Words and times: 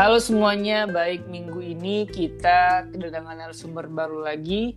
Halo 0.00 0.16
semuanya, 0.16 0.88
baik 0.88 1.28
minggu 1.28 1.60
ini 1.60 2.08
kita 2.08 2.88
kedatangan 2.88 3.36
narasumber 3.36 3.84
baru 3.84 4.24
lagi. 4.24 4.72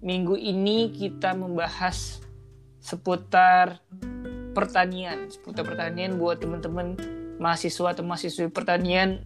Minggu 0.00 0.32
ini 0.32 0.88
kita 0.96 1.36
membahas 1.36 2.24
seputar 2.80 3.84
pertanian, 4.56 5.28
seputar 5.28 5.68
pertanian 5.68 6.16
buat 6.16 6.40
teman-teman 6.40 6.96
mahasiswa 7.36 7.92
atau 7.92 8.00
mahasiswi 8.00 8.48
pertanian 8.48 9.20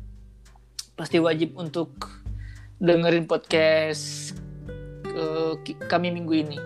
pasti 0.99 1.23
wajib 1.23 1.55
untuk 1.55 1.95
dengerin 2.83 3.31
podcast 3.31 4.35
uh, 5.15 5.55
kami 5.87 6.11
minggu 6.11 6.43
ini. 6.43 6.59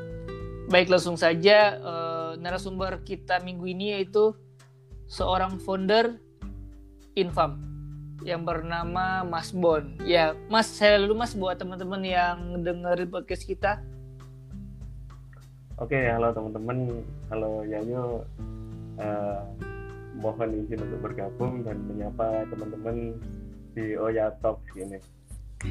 Baik 0.72 0.88
langsung 0.88 1.20
saja 1.20 1.76
uh, 1.84 2.32
narasumber 2.40 3.04
kita 3.04 3.44
minggu 3.44 3.76
ini 3.76 3.92
yaitu 4.00 4.32
seorang 5.04 5.60
founder 5.60 6.16
Infam 7.12 7.69
yang 8.20 8.44
bernama 8.44 9.24
Mas 9.24 9.52
Bon. 9.52 9.80
Ya, 10.04 10.36
Mas 10.52 10.68
saya 10.68 11.00
lalu 11.00 11.16
Mas 11.16 11.32
buat 11.32 11.56
teman-teman 11.56 12.04
yang 12.04 12.60
dengerin 12.60 13.08
podcast 13.08 13.44
kita. 13.48 13.80
Oke, 15.80 15.96
halo 15.96 16.28
teman-teman. 16.36 17.00
Halo 17.32 17.64
Yayo. 17.64 18.28
Uh, 19.00 19.40
mohon 20.20 20.52
izin 20.52 20.84
untuk 20.84 21.00
bergabung 21.00 21.64
dan 21.64 21.80
menyapa 21.88 22.44
teman-teman 22.52 23.16
di 23.72 23.96
Oya 23.96 24.36
Talk 24.44 24.60
ini. 24.76 25.00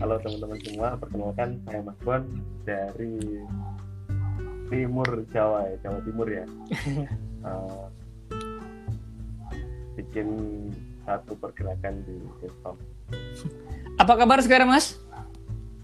Halo 0.01 0.17
teman-teman 0.21 0.57
semua, 0.65 0.97
perkenalkan 0.97 1.61
saya 1.65 1.81
Mas 1.85 1.99
Bon 2.01 2.25
dari 2.65 3.45
Timur 4.69 5.09
Jawa 5.29 5.69
ya, 5.69 5.75
Jawa 5.85 5.99
Timur 6.01 6.27
ya. 6.29 6.45
Uh, 7.45 7.85
bikin 9.99 10.27
satu 11.09 11.33
pergerakan 11.41 12.05
di 12.05 12.21
Infom. 12.45 12.77
Apa 13.97 14.13
kabar 14.13 14.37
sekarang 14.45 14.69
Mas? 14.69 15.01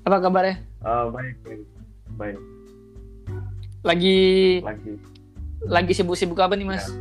Apa 0.05 0.21
kabarnya? 0.21 0.61
Uh, 0.85 1.09
baik, 1.09 1.35
baik, 1.41 1.61
baik. 2.13 2.39
Lagi 3.81 4.19
lagi 4.61 4.91
lagi 5.65 5.91
sibuk-sibuk 5.97 6.37
apa 6.37 6.53
nih 6.53 6.69
Mas? 6.69 6.85
Ya. 6.85 6.93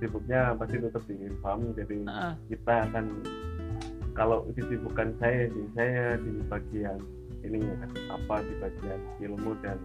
Sibuknya 0.00 0.56
pasti 0.56 0.80
tetap 0.80 1.04
di 1.04 1.14
Infom, 1.28 1.76
jadi 1.76 1.96
uh. 2.08 2.32
kita 2.48 2.88
akan 2.88 3.04
kalau 4.16 4.48
kesibukan 4.56 5.12
saya 5.20 5.52
di 5.52 5.62
saya 5.76 6.16
di 6.24 6.40
bagian 6.48 6.96
ini 7.44 7.60
apa 8.08 8.40
di 8.40 8.54
bagian 8.64 9.00
ilmu 9.20 9.52
dan 9.60 9.76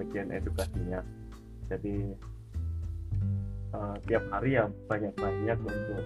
bagian 0.00 0.32
edukasinya. 0.32 1.04
Jadi 1.68 2.16
uh, 3.72 3.96
tiap 4.06 4.24
hari 4.32 4.56
ya 4.56 4.68
banyak-banyak 4.88 5.58
untuk 5.60 6.04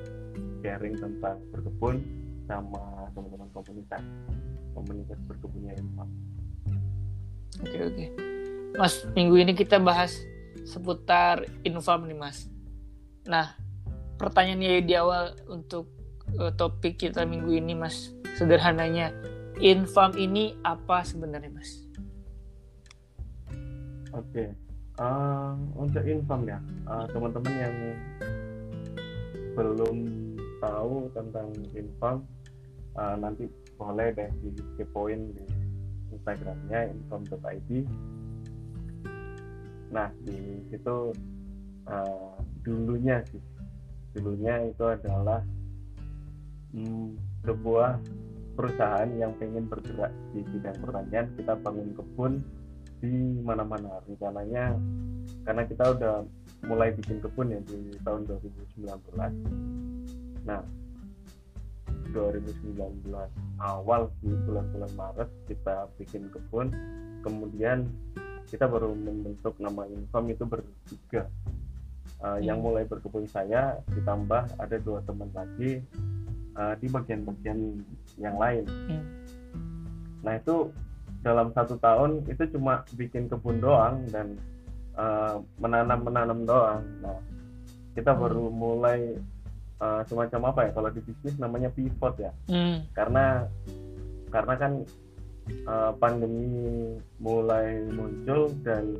sharing 0.63 0.95
tentang 0.99 1.39
berkebun 1.53 2.03
sama 2.47 3.11
teman-teman 3.13 3.51
komunitas 3.51 4.03
komunitas 4.73 5.19
berkebunnya 5.27 5.73
Infam. 5.79 6.09
Oke 7.65 7.79
oke, 7.81 8.07
Mas 8.77 9.03
minggu 9.17 9.35
ini 9.41 9.53
kita 9.57 9.81
bahas 9.81 10.21
seputar 10.67 11.47
Infam 11.65 12.05
nih 12.07 12.19
Mas. 12.19 12.47
Nah 13.27 13.57
pertanyaannya 14.21 14.85
di 14.85 14.95
awal 14.95 15.37
untuk 15.49 15.91
uh, 16.37 16.53
topik 16.55 17.01
kita 17.01 17.25
minggu 17.25 17.57
ini 17.57 17.73
Mas 17.73 18.13
sederhananya 18.37 19.11
Infam 19.57 20.13
ini 20.21 20.53
apa 20.61 21.01
sebenarnya 21.01 21.49
Mas? 21.49 21.87
Oke, 24.13 24.53
uh, 25.01 25.55
untuk 25.77 26.05
infam 26.05 26.45
ya 26.47 26.59
uh, 26.89 27.07
teman-teman 27.11 27.55
yang 27.57 27.77
belum 29.57 29.97
tahu 30.61 31.09
tentang 31.17 31.49
infam 31.73 32.25
uh, 32.97 33.17
nanti 33.17 33.49
boleh 33.77 34.13
deh 34.13 34.31
di 34.41 34.51
kepoin 34.81 35.33
di 35.33 35.45
instagramnya 36.13 36.93
infam.id 36.93 37.71
nah 39.93 40.11
di 40.27 40.67
situ 40.69 41.15
uh, 41.87 42.37
dulunya 42.65 43.23
sih 43.31 43.41
dulunya 44.17 44.73
itu 44.73 44.85
adalah 44.89 45.45
hmm, 46.73 47.17
sebuah 47.45 48.01
perusahaan 48.57 49.11
yang 49.21 49.37
pengen 49.37 49.69
bergerak 49.69 50.11
di 50.33 50.41
bidang 50.49 50.81
pertanian. 50.81 51.29
Kita 51.37 51.61
bangun 51.61 51.93
kebun 51.93 52.33
di 53.01 53.41
mana-mana 53.45 54.01
rencananya 54.09 54.75
karena 55.45 55.63
kita 55.69 55.85
udah 55.97 56.17
mulai 56.65 56.91
bikin 56.97 57.21
kebun 57.21 57.53
ya 57.53 57.61
di 57.67 57.95
tahun 58.03 58.25
2019 58.27 58.87
nah 60.49 60.63
2019 62.11 63.13
awal 63.61 64.09
di 64.23 64.31
bulan-bulan 64.47 64.93
Maret 64.97 65.31
kita 65.51 65.91
bikin 66.01 66.31
kebun 66.33 66.73
kemudian 67.21 67.85
kita 68.47 68.71
baru 68.71 68.95
membentuk 68.95 69.59
nama 69.59 69.85
Infam 69.91 70.31
itu 70.31 70.47
bertiga 70.47 71.27
uh, 72.23 72.39
yang 72.39 72.63
hmm. 72.63 72.67
mulai 72.67 72.85
berkebun 72.87 73.27
saya 73.27 73.83
ditambah 73.91 74.55
ada 74.57 74.77
dua 74.79 75.03
teman 75.03 75.29
lagi 75.35 75.83
uh, 76.55 76.79
di 76.79 76.87
bagian-bagian 76.87 77.83
yang 78.17 78.37
lain 78.39 78.65
hmm. 78.65 79.03
nah 80.23 80.39
itu 80.39 80.71
dalam 81.27 81.51
satu 81.51 81.75
tahun 81.83 82.23
itu 82.31 82.55
cuma 82.55 82.87
bikin 82.95 83.27
kebun 83.27 83.59
doang 83.59 84.07
dan 84.15 84.39
uh, 84.95 85.43
menanam 85.59 86.07
menanam 86.07 86.47
doang 86.47 86.87
nah 87.03 87.19
kita 87.99 88.15
hmm. 88.15 88.21
baru 88.23 88.45
mulai 88.55 89.19
uh, 89.83 90.07
semacam 90.07 90.55
apa 90.55 90.61
ya 90.69 90.71
kalau 90.71 90.91
di 90.95 91.03
bisnis 91.03 91.35
namanya 91.43 91.75
pivot 91.75 92.15
ya 92.23 92.31
hmm. 92.47 92.87
karena 92.95 93.51
karena 94.31 94.55
kan 94.55 94.73
uh, 95.67 95.91
pandemi 95.99 96.95
mulai 97.19 97.83
muncul 97.91 98.55
dan 98.63 98.95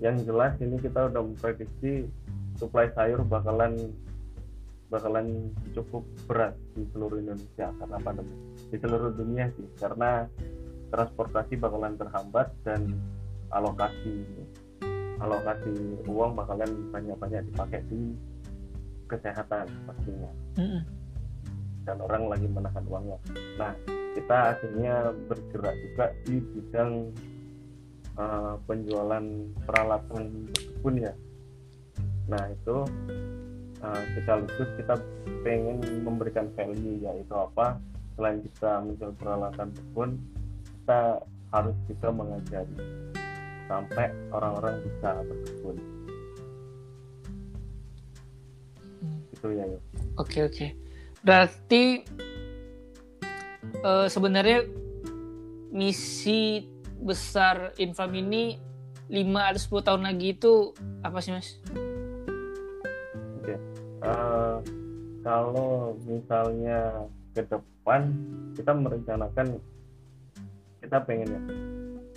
yang 0.00 0.16
jelas 0.24 0.56
ini 0.64 0.80
kita 0.80 1.12
udah 1.12 1.20
memprediksi 1.20 2.08
suplai 2.56 2.88
sayur 2.96 3.20
bakalan 3.20 3.92
bakalan 4.88 5.50
cukup 5.74 6.06
berat 6.24 6.54
di 6.72 6.88
seluruh 6.94 7.20
Indonesia 7.20 7.68
karena 7.68 7.98
pandemi 8.00 8.36
di 8.72 8.76
seluruh 8.80 9.12
dunia 9.12 9.50
sih 9.52 9.66
karena 9.76 10.24
transportasi 10.90 11.58
bakalan 11.58 11.98
terhambat 11.98 12.52
dan 12.62 12.94
alokasi 13.50 14.26
alokasi 15.16 15.72
uang 16.04 16.36
bakalan 16.36 16.68
banyak-banyak 16.92 17.48
dipakai 17.52 17.80
di 17.88 18.12
kesehatan 19.08 19.66
pastinya. 19.86 20.30
Mm-hmm. 20.60 20.82
dan 21.86 22.02
orang 22.02 22.26
lagi 22.26 22.50
menahan 22.50 22.82
uangnya. 22.90 23.18
Nah 23.62 23.72
kita 24.18 24.58
akhirnya 24.58 25.14
bergerak 25.30 25.76
juga 25.86 26.04
di 26.26 26.42
bidang 26.42 27.14
uh, 28.18 28.58
penjualan 28.66 29.22
peralatan 29.62 30.50
berkebun 30.50 30.94
ya. 31.06 31.14
Nah 32.26 32.42
itu 32.50 32.76
uh, 33.86 34.02
sekaligus 34.18 34.66
kita 34.74 34.98
pengen 35.46 35.78
memberikan 36.02 36.50
value 36.58 37.06
yaitu 37.06 37.34
apa? 37.38 37.78
Selain 38.18 38.42
kita 38.42 38.82
menjual 38.82 39.14
peralatan 39.14 39.70
berkebun 39.70 40.10
kita 40.86 41.18
harus 41.50 41.74
juga 41.90 42.14
mengajari 42.14 42.78
sampai 43.66 44.06
orang-orang 44.30 44.78
bisa 44.86 45.18
berkebun 45.26 45.76
hmm. 49.02 49.34
itu 49.34 49.46
ya 49.50 49.66
yuk. 49.66 49.82
oke 50.14 50.38
oke 50.46 50.66
berarti 51.26 52.06
uh, 53.82 54.06
sebenarnya 54.06 54.62
misi 55.74 56.70
besar 57.02 57.74
Infam 57.82 58.14
ini 58.14 58.62
5 59.10 59.26
atau 59.26 59.82
10 59.82 59.86
tahun 59.90 60.02
lagi 60.06 60.38
itu 60.38 60.70
apa 61.02 61.18
sih 61.18 61.34
mas? 61.34 61.58
Oke, 63.42 63.54
uh, 64.02 64.58
kalau 65.26 65.98
misalnya 66.06 67.06
ke 67.34 67.42
depan 67.46 68.14
kita 68.54 68.70
merencanakan 68.74 69.58
kita 70.86 71.02
pengen 71.02 71.28
ya 71.34 71.42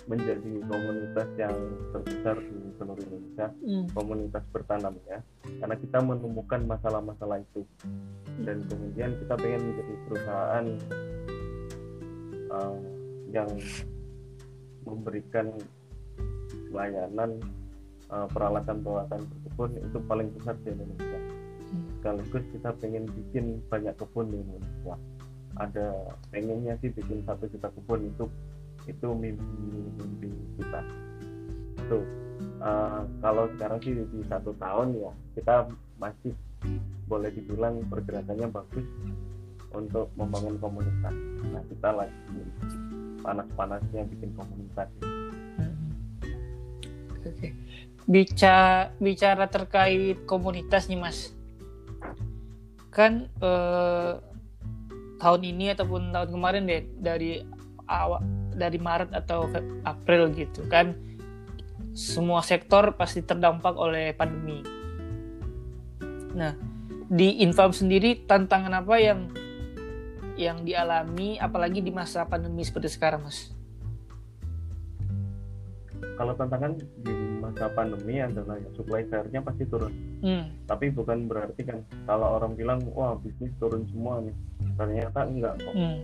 menjadi 0.06 0.52
komunitas 0.66 1.28
yang 1.38 1.54
terbesar 1.94 2.36
di 2.38 2.58
seluruh 2.78 3.02
Indonesia 3.02 3.46
mm. 3.62 3.84
komunitas 3.94 4.44
bertanam 4.50 4.94
ya 5.06 5.18
karena 5.62 5.76
kita 5.78 5.98
menemukan 6.02 6.60
masalah-masalah 6.66 7.42
itu 7.42 7.62
dan 8.42 8.62
kemudian 8.66 9.14
kita 9.22 9.34
pengen 9.38 9.62
menjadi 9.70 9.94
perusahaan 10.06 10.66
uh, 12.50 12.78
yang 13.30 13.50
memberikan 14.82 15.46
layanan 16.74 17.38
uh, 18.10 18.26
peralatan-peralatan 18.30 19.20
berkebun 19.26 19.70
itu 19.78 19.98
paling 20.10 20.28
besar 20.34 20.54
di 20.62 20.74
Indonesia 20.74 21.18
mm. 21.18 21.86
sekaligus 21.98 22.44
kita 22.54 22.70
pengen 22.78 23.06
bikin 23.14 23.62
banyak 23.66 23.94
kebun 23.98 24.30
di 24.30 24.38
Indonesia 24.42 24.94
ada 25.58 25.86
pengennya 26.30 26.78
sih 26.78 26.90
bikin 26.94 27.26
satu 27.26 27.50
juta 27.50 27.68
kebun 27.74 28.10
itu 28.10 28.26
itu 28.90 29.08
mimpi-mimpi 29.14 30.30
kita 30.58 30.80
itu 31.78 31.98
uh, 32.62 33.02
kalau 33.22 33.46
sekarang 33.56 33.78
sih 33.82 33.94
di 33.94 34.20
satu 34.26 34.54
tahun 34.58 34.98
ya 34.98 35.12
kita 35.38 35.70
masih 35.98 36.34
boleh 37.10 37.30
dibilang 37.34 37.82
pergerakannya 37.88 38.46
bagus 38.52 38.86
untuk 39.70 40.10
membangun 40.18 40.58
komunitas. 40.58 41.14
Nah 41.50 41.62
kita 41.70 41.88
lagi 41.94 42.42
panas-panasnya 43.22 44.02
bikin 44.10 44.30
komunitas. 44.34 44.88
Hmm. 45.58 45.74
Oke. 47.22 47.54
Bicara 48.10 48.90
bicara 48.98 49.46
terkait 49.46 50.26
komunitas 50.26 50.90
nih 50.90 50.98
Mas. 50.98 51.30
Kan 52.90 53.30
eh, 53.38 54.12
tahun 55.22 55.42
ini 55.46 55.76
ataupun 55.76 56.10
tahun 56.10 56.30
kemarin 56.34 56.62
deh 56.66 56.82
dari 56.98 57.46
awal 57.86 58.22
dari 58.60 58.76
Maret 58.76 59.16
atau 59.16 59.48
April 59.88 60.28
gitu 60.36 60.68
kan 60.68 60.92
semua 61.96 62.44
sektor 62.44 62.94
pasti 62.94 63.24
terdampak 63.24 63.74
oleh 63.74 64.14
pandemi. 64.14 64.62
Nah, 66.30 66.54
di 67.10 67.42
Infam 67.42 67.74
sendiri 67.74 68.22
tantangan 68.22 68.70
apa 68.84 68.96
yang 69.02 69.20
yang 70.38 70.62
dialami 70.64 71.36
apalagi 71.36 71.82
di 71.82 71.90
masa 71.92 72.24
pandemi 72.24 72.62
seperti 72.62 72.88
sekarang, 72.88 73.26
Mas? 73.26 73.52
Kalau 76.16 76.32
tantangan 76.32 76.80
di 76.80 77.14
masa 77.42 77.68
pandemi 77.76 78.22
adalah 78.22 78.56
ya, 78.56 78.70
supply 78.72 79.04
side-nya 79.10 79.44
pasti 79.44 79.68
turun. 79.68 79.92
Hmm. 80.24 80.48
Tapi 80.64 80.94
bukan 80.94 81.28
berarti 81.28 81.60
kan 81.66 81.84
kalau 82.08 82.40
orang 82.40 82.56
bilang 82.56 82.80
wah 82.96 83.18
bisnis 83.20 83.52
turun 83.60 83.84
semua 83.92 84.24
nih. 84.24 84.36
Ternyata 84.80 85.28
enggak 85.28 85.60
kok. 85.60 85.74
Hmm. 85.76 85.98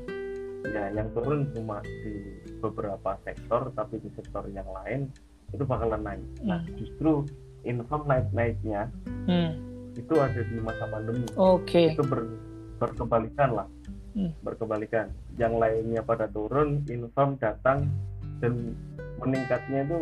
Ya 0.68 0.92
yang 0.92 1.08
turun 1.16 1.48
cuma 1.54 1.80
di 1.80 2.35
beberapa 2.58 3.16
sektor, 3.22 3.70
tapi 3.72 4.00
di 4.00 4.10
sektor 4.16 4.44
yang 4.50 4.66
lain 4.72 5.10
itu 5.50 5.62
bakalan 5.62 6.02
naik. 6.02 6.24
Nah 6.42 6.60
Hmm. 6.62 6.74
justru 6.76 7.12
income 7.62 8.04
naik-naiknya 8.06 8.90
Hmm. 9.26 9.50
itu 9.94 10.14
ada 10.16 10.40
di 10.40 10.56
masa 10.60 10.84
pandemi. 10.86 11.26
Oke. 11.34 11.94
Itu 11.94 12.02
ber- 12.04 12.38
berkebalikan 12.76 13.50
lah. 13.54 13.68
Hmm. 14.16 14.32
Berkebalikan. 14.40 15.12
Yang 15.36 15.54
lainnya 15.60 16.00
pada 16.00 16.26
turun, 16.28 16.84
income 16.88 17.36
datang 17.36 17.88
dan 18.40 18.72
meningkatnya 19.16 19.84
itu 19.84 19.98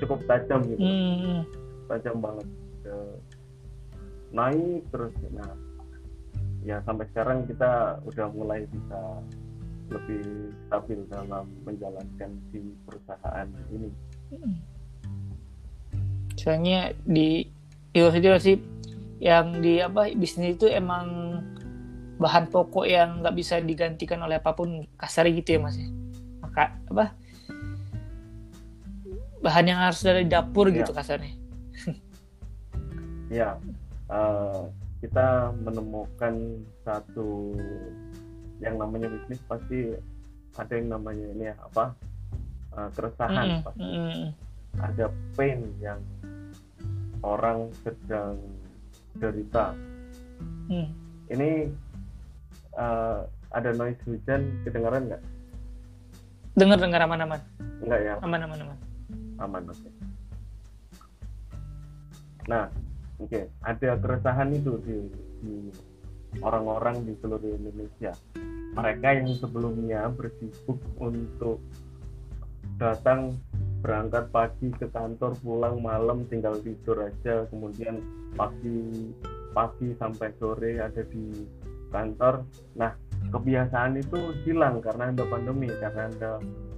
cukup 0.00 0.20
tajam 0.26 0.60
gitu. 0.66 0.82
Hmm. 0.82 1.46
tajam 1.86 2.24
banget 2.24 2.48
ke- 2.82 3.20
naik 4.32 4.80
terus 4.88 5.12
nah 5.30 5.52
ya 6.64 6.80
sampai 6.88 7.04
sekarang 7.12 7.44
kita 7.44 8.00
udah 8.08 8.26
mulai 8.32 8.64
bisa 8.64 9.00
lebih 9.92 10.22
stabil 10.66 11.00
dalam 11.12 11.44
menjalankan 11.68 12.30
si 12.50 12.60
perusahaan 12.88 13.48
ini 13.70 13.90
Soalnya 16.36 16.96
di 17.04 17.44
sih 18.40 18.56
yang 19.22 19.62
di 19.62 19.78
apa 19.78 20.10
bisnis 20.16 20.58
itu 20.58 20.66
emang 20.66 21.38
bahan 22.18 22.50
pokok 22.50 22.88
yang 22.88 23.22
nggak 23.22 23.36
bisa 23.36 23.60
digantikan 23.62 24.18
oleh 24.24 24.40
apa 24.40 24.56
pun 24.56 24.82
kasar 24.98 25.28
gitu 25.30 25.58
ya 25.58 25.60
mas 25.62 25.76
ya. 25.78 25.86
Maka 26.42 26.74
apa 26.90 27.14
bahan 29.42 29.66
yang 29.70 29.80
harus 29.82 30.02
dari 30.02 30.26
dapur 30.26 30.70
Iya. 30.70 30.82
gitu 30.82 30.90
kasarnya. 30.94 31.34
ya 33.38 33.58
eh, 34.10 34.62
kita 35.02 35.50
menemukan 35.62 36.62
satu 36.86 37.58
yang 38.62 38.78
namanya 38.78 39.10
bisnis 39.10 39.42
pasti 39.44 39.92
ada 40.54 40.72
yang 40.72 40.88
namanya 40.88 41.26
ini 41.34 41.44
ya 41.50 41.54
apa 41.58 41.84
eh, 42.78 42.88
keresahan 42.94 43.46
Mm-mm, 43.48 43.64
pasti 43.66 43.82
mm-mm. 43.82 44.26
ada 44.80 45.04
pain 45.34 45.60
yang 45.82 46.00
orang 47.22 47.68
sedang 47.82 48.38
derita 49.16 49.74
Hmm. 50.66 50.88
ini 51.28 51.68
eh, 52.74 53.20
ada 53.52 53.70
noise 53.76 53.98
hujan 54.08 54.42
kedengaran 54.64 55.06
nggak? 55.06 55.22
Dengar 56.56 56.78
dengar 56.80 57.04
aman 57.04 57.20
aman 57.28 57.40
Enggak 57.82 58.00
ya, 58.00 58.14
aman 58.22 58.40
aman 58.42 58.58
aman. 58.64 58.78
aman 59.38 59.62
oke. 59.68 59.90
Nah, 62.48 62.66
oke, 63.20 63.40
ada 63.62 63.90
keresahan 63.98 64.50
itu 64.50 64.72
di, 64.82 64.96
di 65.44 65.54
orang-orang 66.40 67.06
di 67.06 67.12
seluruh 67.20 67.54
Indonesia. 67.54 68.12
Mereka 68.72 69.08
yang 69.20 69.28
sebelumnya 69.36 70.08
bersibuk 70.08 70.80
untuk 70.96 71.60
datang 72.80 73.36
berangkat 73.82 74.30
pagi 74.30 74.70
ke 74.72 74.86
kantor, 74.88 75.34
pulang 75.42 75.82
malam 75.82 76.24
tinggal 76.30 76.56
tidur 76.62 77.10
aja, 77.10 77.44
kemudian 77.50 77.98
pagi 78.38 79.10
pagi 79.52 79.92
sampai 79.98 80.32
sore 80.40 80.80
ada 80.80 81.02
di 81.04 81.44
kantor. 81.92 82.46
Nah, 82.78 82.96
kebiasaan 83.34 84.00
itu 84.00 84.18
hilang 84.48 84.80
karena 84.80 85.12
ada 85.12 85.24
pandemi, 85.28 85.68
karena 85.68 86.08
ada 86.08 86.30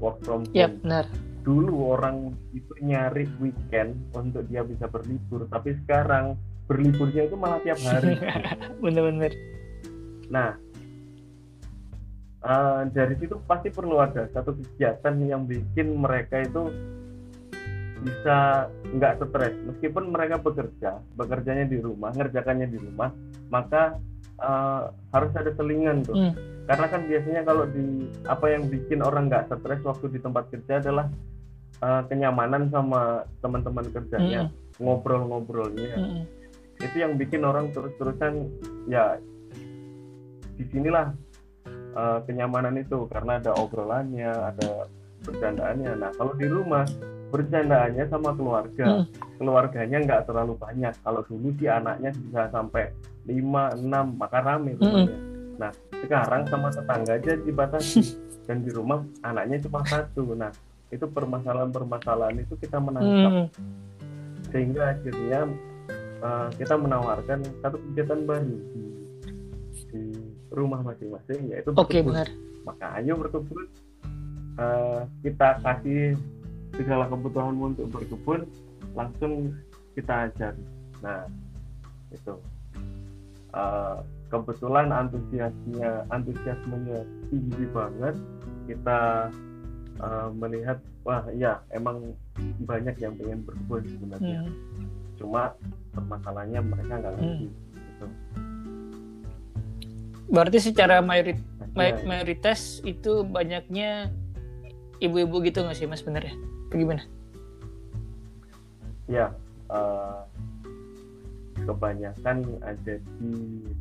work 0.02 0.18
from 0.26 0.48
home. 0.48 0.56
Ya 0.56 0.72
benar. 0.72 1.06
Dulu 1.44 1.92
orang 1.92 2.32
itu 2.56 2.72
nyari 2.80 3.28
weekend 3.38 4.00
untuk 4.16 4.48
dia 4.48 4.64
bisa 4.64 4.88
berlibur, 4.88 5.44
tapi 5.52 5.76
sekarang 5.84 6.40
berliburnya 6.64 7.28
itu 7.28 7.36
malah 7.36 7.60
tiap 7.60 7.78
hari. 7.84 8.16
Bener-bener. 8.82 9.32
Nah, 10.32 10.56
eh, 12.44 12.80
dari 12.92 13.14
situ 13.16 13.40
pasti 13.48 13.72
perlu 13.72 13.98
ada 13.98 14.28
satu 14.30 14.52
kegiatan 14.52 15.14
yang 15.24 15.48
bikin 15.48 15.96
mereka 15.96 16.44
itu 16.44 16.68
bisa 18.04 18.68
nggak 18.92 19.16
stres 19.16 19.56
meskipun 19.64 20.12
mereka 20.12 20.36
bekerja 20.36 21.00
bekerjanya 21.16 21.64
di 21.64 21.80
rumah 21.80 22.12
ngerjakannya 22.12 22.68
di 22.68 22.76
rumah 22.76 23.08
maka 23.48 23.96
eh, 24.36 24.82
harus 25.10 25.32
ada 25.32 25.50
selingan 25.56 26.04
tuh 26.04 26.12
Hmm. 26.14 26.32
karena 26.64 26.86
kan 26.88 27.00
biasanya 27.04 27.42
kalau 27.44 27.64
di 27.68 28.08
apa 28.24 28.46
yang 28.48 28.68
bikin 28.68 29.00
orang 29.00 29.28
nggak 29.28 29.48
stres 29.48 29.80
waktu 29.84 30.12
di 30.12 30.20
tempat 30.20 30.48
kerja 30.52 30.84
adalah 30.84 31.08
eh, 31.80 32.02
kenyamanan 32.08 32.68
sama 32.68 33.24
teman-teman 33.40 33.88
kerjanya 33.88 34.52
ngobrol-ngobrolnya 34.76 35.96
Mm-mm. 35.96 36.22
itu 36.82 36.96
yang 36.98 37.14
bikin 37.14 37.40
orang 37.40 37.70
terus-terusan 37.70 38.50
ya 38.90 39.16
di 40.54 40.64
sinilah 40.70 41.14
eh, 41.94 42.18
kenyamanan 42.26 42.74
itu 42.76 43.06
karena 43.06 43.38
ada 43.38 43.54
obrolannya 43.54 44.30
ada 44.30 44.90
bercandaannya. 45.24 45.92
Nah 45.96 46.10
kalau 46.18 46.34
di 46.36 46.46
rumah 46.50 46.84
bercandaannya 47.32 48.04
sama 48.06 48.30
keluarga. 48.36 49.02
Hmm. 49.02 49.06
keluarganya 49.34 49.98
nggak 49.98 50.30
terlalu 50.30 50.54
banyak. 50.54 50.94
Kalau 51.02 51.26
dulu 51.26 51.50
sih 51.58 51.66
anaknya 51.66 52.14
bisa 52.14 52.46
sampai 52.54 52.94
5, 53.26 53.74
6 53.82 54.14
maka 54.14 54.38
rame 54.38 54.78
Hmm. 54.78 54.80
rumahnya. 54.80 55.18
Nah 55.58 55.70
sekarang 55.90 56.42
sama 56.46 56.70
tetangga 56.70 57.18
aja 57.18 57.32
dibatasi. 57.34 58.00
Dan 58.46 58.62
di 58.62 58.70
rumah 58.70 59.02
anaknya 59.26 59.58
cuma 59.66 59.82
satu. 59.82 60.38
Nah 60.38 60.54
itu 60.94 61.02
permasalahan-permasalahan 61.10 62.38
itu 62.46 62.54
kita 62.54 62.78
menangkap. 62.78 63.32
Hmm. 63.34 63.48
sehingga 64.54 64.94
akhirnya 64.94 65.50
uh, 66.22 66.46
kita 66.54 66.78
menawarkan 66.78 67.42
satu 67.58 67.74
kegiatan 67.90 68.22
baru. 68.22 68.54
di 68.70 68.93
rumah 70.54 70.80
masing-masing 70.80 71.50
yaitu 71.50 71.70
Oke 71.74 72.00
berkebun. 72.00 72.14
benar. 72.14 72.28
Maka 72.64 72.86
ayo 73.02 73.12
berkebun 73.18 73.66
uh, 74.56 75.02
kita 75.20 75.58
kasih 75.60 76.14
segala 76.74 77.10
kebutuhan 77.10 77.54
untuk 77.58 77.90
berkebun 77.90 78.46
langsung 78.94 79.52
kita 79.92 80.30
ajar. 80.30 80.54
Nah 81.02 81.26
itu 82.10 82.34
Uh, 83.54 84.02
kebetulan 84.34 84.90
antusiasnya 84.90 86.02
antusiasmenya 86.10 87.06
tinggi 87.30 87.70
banget 87.70 88.18
kita 88.66 89.30
uh, 90.02 90.26
melihat 90.34 90.82
wah 91.06 91.22
iya 91.30 91.62
emang 91.70 92.18
banyak 92.66 92.98
yang 92.98 93.14
pengen 93.14 93.46
berkebun 93.46 93.86
sebenarnya 93.86 94.42
Hmm. 94.42 94.90
cuma 95.14 95.54
permasalahannya 95.94 96.66
mereka 96.66 96.92
nggak 96.98 97.14
ngerti 97.14 97.46
gitu. 97.78 98.06
Berarti 100.26 100.58
secara 100.62 101.00
mayorit 101.00 101.36
Nah, 101.74 101.90
may- 101.90 102.04
mayoritas 102.06 102.78
itu 102.82 103.26
banyaknya 103.26 104.08
ibu-ibu 105.00 105.42
gitu 105.42 105.60
nggak 105.60 105.74
sih 105.74 105.84
mas 105.84 106.00
bener 106.00 106.22
ya? 106.22 106.34
Apa 106.68 106.74
gimana? 106.76 107.02
ya 109.04 109.28
eh, 109.68 110.20
kebanyakan 111.60 112.36
ada 112.60 112.94
di 113.20 113.32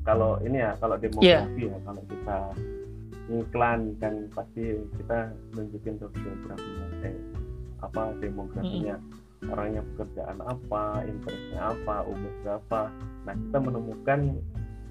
kalau 0.03 0.35
ini 0.43 0.59
ya 0.59 0.75
kalau 0.77 0.99
demografi 0.99 1.71
ya 1.71 1.77
kalau 1.81 2.01
kita 2.05 2.39
iklan 3.31 3.79
kan 3.97 4.13
pasti 4.35 4.63
kita 4.99 5.31
nunjukin 5.55 5.95
tuh 5.95 6.11
demografinya 6.11 6.87
eh, 7.07 7.15
apa 7.79 8.11
demografinya. 8.19 8.97
Orangnya 9.43 9.83
pekerjaan 9.93 10.39
apa 10.39 11.03
interestnya 11.03 11.61
apa 11.71 11.95
umur 12.07 12.31
berapa 12.43 12.81
nah 13.23 13.35
kita 13.35 13.57
menemukan 13.59 14.19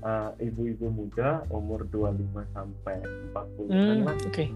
eh, 0.02 0.30
ibu-ibu 0.42 0.86
muda 0.90 1.46
umur 1.48 1.86
25 1.88 2.42
sampai 2.50 2.96
40 3.32 3.70
Hmm, 3.70 4.02
lah. 4.04 4.16
Oke. 4.26 4.46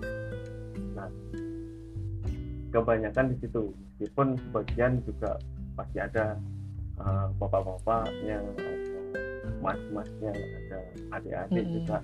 kebanyakan 2.66 3.32
di 3.32 3.36
situ. 3.40 3.72
Meskipun 3.96 4.36
sebagian 4.36 5.00
juga 5.08 5.40
pasti 5.72 5.96
ada 5.96 6.36
uh, 7.00 7.32
bapak-bapaknya 7.40 8.36
ada 8.36 8.68
mas-masnya 9.64 10.32
ada 10.36 10.78
adik-adik 11.16 11.64
Mm-mm. 11.64 11.74
juga. 11.80 11.96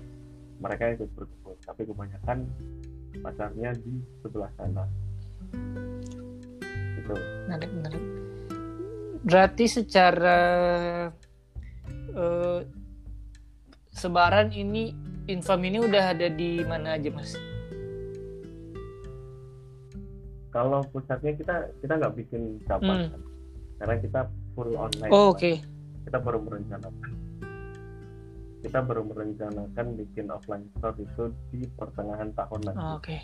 Mereka 0.57 0.83
ikut 0.97 1.09
berkebun 1.13 1.55
tapi 1.61 1.81
kebanyakan 1.85 2.37
pasarnya 3.21 3.69
di 3.77 3.93
sebelah 4.25 4.49
sana. 4.57 4.85
Itu 6.97 7.13
menarik 7.45 7.69
menarik. 7.69 8.03
Berarti 9.23 9.65
secara 9.69 10.39
uh, 12.17 12.59
sebaran 13.93 14.49
ini 14.51 14.91
infam 15.25 15.61
ini 15.63 15.79
udah 15.79 16.11
ada 16.11 16.27
di 16.27 16.59
mana 16.65 16.97
aja 16.97 17.09
mas? 17.13 17.37
Kalau 20.49 20.85
pusatnya 20.89 21.33
kita 21.33 21.55
kita 21.81 21.93
nggak 21.97 22.13
bikin 22.15 22.61
cabang 22.67 23.09
Hmm. 23.09 23.13
kan. 23.13 23.21
karena 23.73 23.95
kita 23.99 24.21
full 24.55 24.71
online 24.79 25.11
oh, 25.11 25.33
oke. 25.35 25.59
Kita 26.05 26.17
baru 26.21 26.39
merencanakan. 26.39 27.11
Kita 28.63 28.79
baru 28.79 29.03
merencanakan 29.03 29.85
bikin 29.99 30.31
offline 30.31 30.71
store 30.77 30.95
itu 31.03 31.23
di 31.51 31.67
pertengahan 31.75 32.31
tahun 32.31 32.59
nanti 32.63 32.79
Oh, 32.79 32.95
oke. 32.95 33.17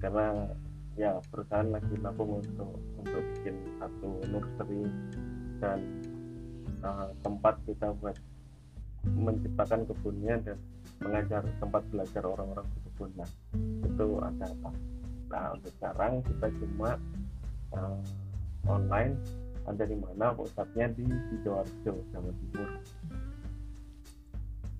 Karena 0.00 0.48
ya 0.96 1.20
perusahaan 1.28 1.68
lagi 1.68 1.94
nabung 2.00 2.40
untuk 2.40 2.70
untuk 2.96 3.22
bikin 3.36 3.60
satu 3.76 4.08
nursery 4.30 4.88
dan 5.60 5.78
uh, 6.80 7.12
tempat 7.20 7.60
kita 7.68 7.92
buat 8.00 8.16
menciptakan 9.12 9.84
kebunnya 9.84 10.40
dan 10.42 10.56
mengajar 11.02 11.42
tempat 11.60 11.82
belajar 11.92 12.22
orang-orang 12.24 12.64
berkebun 12.64 13.10
nah 13.18 13.30
itu 13.84 14.06
ada 14.22 14.46
apa? 14.48 14.70
Nah 15.30 15.44
untuk 15.58 15.72
sekarang 15.78 16.12
kita 16.24 16.46
cuma 16.62 16.90
uh, 17.74 17.98
online 18.68 19.18
ada 19.64 19.84
di 19.84 19.96
mana? 19.96 20.32
Pusatnya 20.36 20.92
di 20.92 21.04
sidoarjo 21.04 21.92
Jawa 22.12 22.30
Timur. 22.32 22.68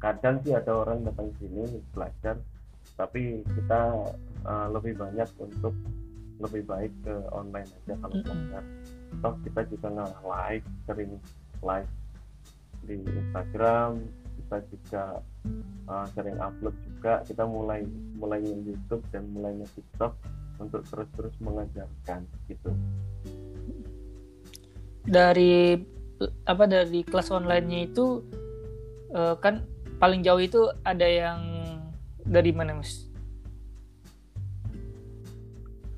Kadang 0.01 0.37
sih 0.45 0.53
ada 0.53 0.73
orang 0.73 1.05
datang 1.09 1.33
sini 1.41 1.65
belajar 1.97 2.37
tapi 2.95 3.43
kita 3.43 3.83
uh, 4.47 4.69
lebih 4.71 4.95
banyak 4.95 5.27
untuk 5.41 5.75
lebih 6.39 6.67
baik 6.67 6.93
ke 7.03 7.15
online 7.33 7.71
aja 7.83 7.95
kalau 7.99 8.17
belajar. 8.23 8.63
Toh 9.23 9.35
kita 9.47 9.61
juga 9.71 9.87
nggak 9.91 10.13
live 10.23 10.67
sering 10.87 11.13
live 11.65 11.91
di 12.85 13.01
Instagram 13.01 14.01
kita 14.45 14.57
juga 14.69 15.05
uh, 15.89 16.07
sering 16.13 16.39
upload 16.39 16.77
juga 16.85 17.25
kita 17.25 17.45
mulai 17.49 17.83
mulai 18.17 18.45
YouTube 18.45 19.03
dan 19.11 19.25
mulai 19.33 19.57
TikTok 19.73 20.13
untuk 20.63 20.87
terus-terus 20.87 21.35
mengajarkan 21.43 22.23
gitu 22.47 22.71
dari 25.05 25.77
apa 26.49 26.65
dari 26.65 27.05
kelas 27.05 27.29
online-nya 27.29 27.93
itu 27.93 28.25
eh, 29.13 29.37
kan 29.39 29.65
paling 30.01 30.25
jauh 30.25 30.41
itu 30.41 30.69
ada 30.83 31.05
yang 31.05 31.41
dari 32.25 32.51
mana 32.57 32.81
mas? 32.81 33.09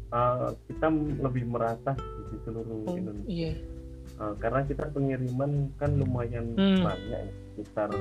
Uh, 0.06 0.54
kita 0.70 0.86
lebih 1.18 1.44
merata 1.50 1.92
di 2.30 2.38
seluruh 2.46 2.88
Oh, 2.88 2.94
Indonesia 2.94 3.26
iya. 3.26 3.52
Uh, 4.16 4.32
karena 4.40 4.64
kita 4.64 4.88
pengiriman 4.90 5.68
kan 5.76 5.92
lumayan 5.92 6.56
Hmm. 6.56 6.80
banyak 6.80 7.20
ya 7.20 7.32
sekitar 7.52 7.92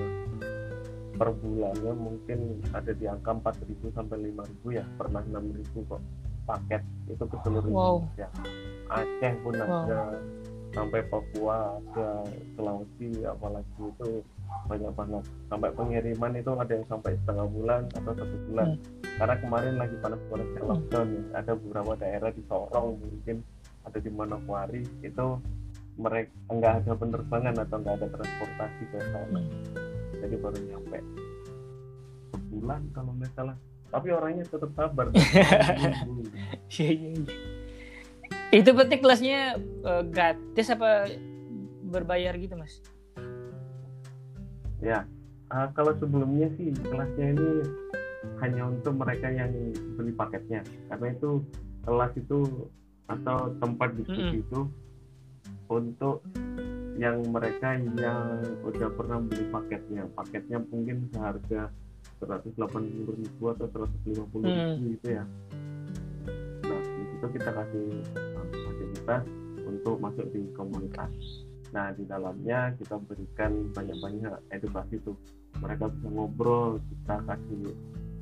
per 1.12 1.30
bulannya 1.34 1.92
mungkin 1.92 2.40
ada 2.72 2.92
di 2.92 3.04
angka 3.04 3.36
4.000 3.36 3.92
sampai 3.92 4.32
5.000 4.32 4.72
ya 4.72 4.84
pernah 4.96 5.20
6.000 5.22 5.84
kok 5.84 6.00
paket 6.46 6.84
itu 7.08 7.20
ke 7.20 7.36
seluruh 7.42 7.68
Wow. 7.68 7.96
Indonesia 8.00 8.28
Aceh 8.88 9.34
pun 9.42 9.54
Wow. 9.56 9.64
ada 9.66 10.00
sampai 10.72 11.00
Papua 11.04 11.58
ada 11.80 12.08
Sulawesi 12.56 13.12
apalagi 13.22 13.76
itu 13.82 14.10
banyak 14.68 14.92
banget 14.92 15.24
sampai 15.48 15.70
pengiriman 15.72 16.32
itu 16.34 16.52
ada 16.54 16.72
yang 16.72 16.86
sampai 16.86 17.12
setengah 17.18 17.48
bulan 17.50 17.82
atau 17.92 18.12
satu 18.12 18.36
bulan 18.48 18.68
karena 19.16 19.36
kemarin 19.38 19.76
lagi 19.76 19.96
panas-panasnya 20.00 20.62
Hmm. 20.62 20.70
lockdown 20.70 21.08
ya 21.12 21.22
ada 21.34 21.52
beberapa 21.56 21.92
daerah 21.98 22.32
di 22.32 22.44
Sorong 22.46 22.88
mungkin 22.98 23.38
ada 23.84 23.98
di 23.98 24.10
Manokwari 24.10 24.84
itu 25.02 25.28
mereka 25.96 26.32
enggak 26.48 26.74
ada 26.84 26.92
penerbangan 26.94 27.56
atau 27.56 27.76
enggak 27.80 27.96
ada 27.98 28.08
transportasi 28.12 28.84
ke 28.90 28.98
sana 29.02 29.40
Hmm. 29.40 29.52
jadi 30.20 30.36
baru 30.38 30.58
nyampe 30.66 30.98
sebulan 32.32 32.82
kalau 32.92 33.12
nggak 33.16 33.32
salah 33.34 33.56
tapi 33.88 34.08
orangnya 34.12 34.44
tetap 34.44 34.72
sabar 34.74 35.06
Iya, 36.76 36.90
iya, 36.92 37.10
iya. 37.16 37.36
Itu 38.52 38.74
berarti 38.74 38.98
kelasnya 38.98 39.40
eh, 39.60 40.04
gratis 40.06 40.68
apa 40.68 41.08
berbayar 41.86 42.34
gitu 42.36 42.56
mas? 42.56 42.82
ya 44.78 45.08
ah, 45.48 45.72
kalau 45.72 45.96
sebelumnya 45.96 46.52
sih 46.54 46.74
kelasnya 46.84 47.32
ini 47.32 47.50
hanya 48.38 48.68
untuk 48.68 48.98
mereka 48.98 49.30
yang 49.30 49.50
beli 49.96 50.12
paketnya 50.12 50.60
karena 50.90 51.08
itu 51.16 51.40
kelas 51.82 52.12
itu 52.18 52.40
atau 53.06 53.54
tempat 53.58 53.94
diskusi 53.96 54.42
itu 54.42 54.60
untuk 55.70 56.22
yang 56.96 57.20
mereka 57.28 57.76
yang 57.76 58.40
udah 58.64 58.90
pernah 58.96 59.20
beli 59.20 59.46
paketnya. 59.52 60.08
Paketnya 60.16 60.64
mungkin 60.64 61.12
seharga 61.12 61.68
180 62.24 63.20
ribu 63.20 63.44
atau 63.52 63.68
150 63.68 64.16
ribu 64.48 64.84
gitu 64.96 65.08
ya. 65.12 65.24
Nah 66.64 66.82
di 66.82 67.04
situ 67.12 67.28
kita 67.36 67.50
kasih 67.52 67.88
uh, 68.16 68.48
fasilitas 68.48 69.24
untuk 69.68 69.96
masuk 70.00 70.26
di 70.32 70.48
komunitas. 70.56 71.12
Nah 71.76 71.92
di 71.92 72.08
dalamnya 72.08 72.72
kita 72.80 72.96
berikan 73.04 73.76
banyak-banyak 73.76 74.56
edukasi 74.56 74.96
tuh. 75.04 75.20
Mereka 75.60 75.92
bisa 75.92 76.08
ngobrol 76.08 76.80
kita 76.80 77.16
kasih 77.28 77.64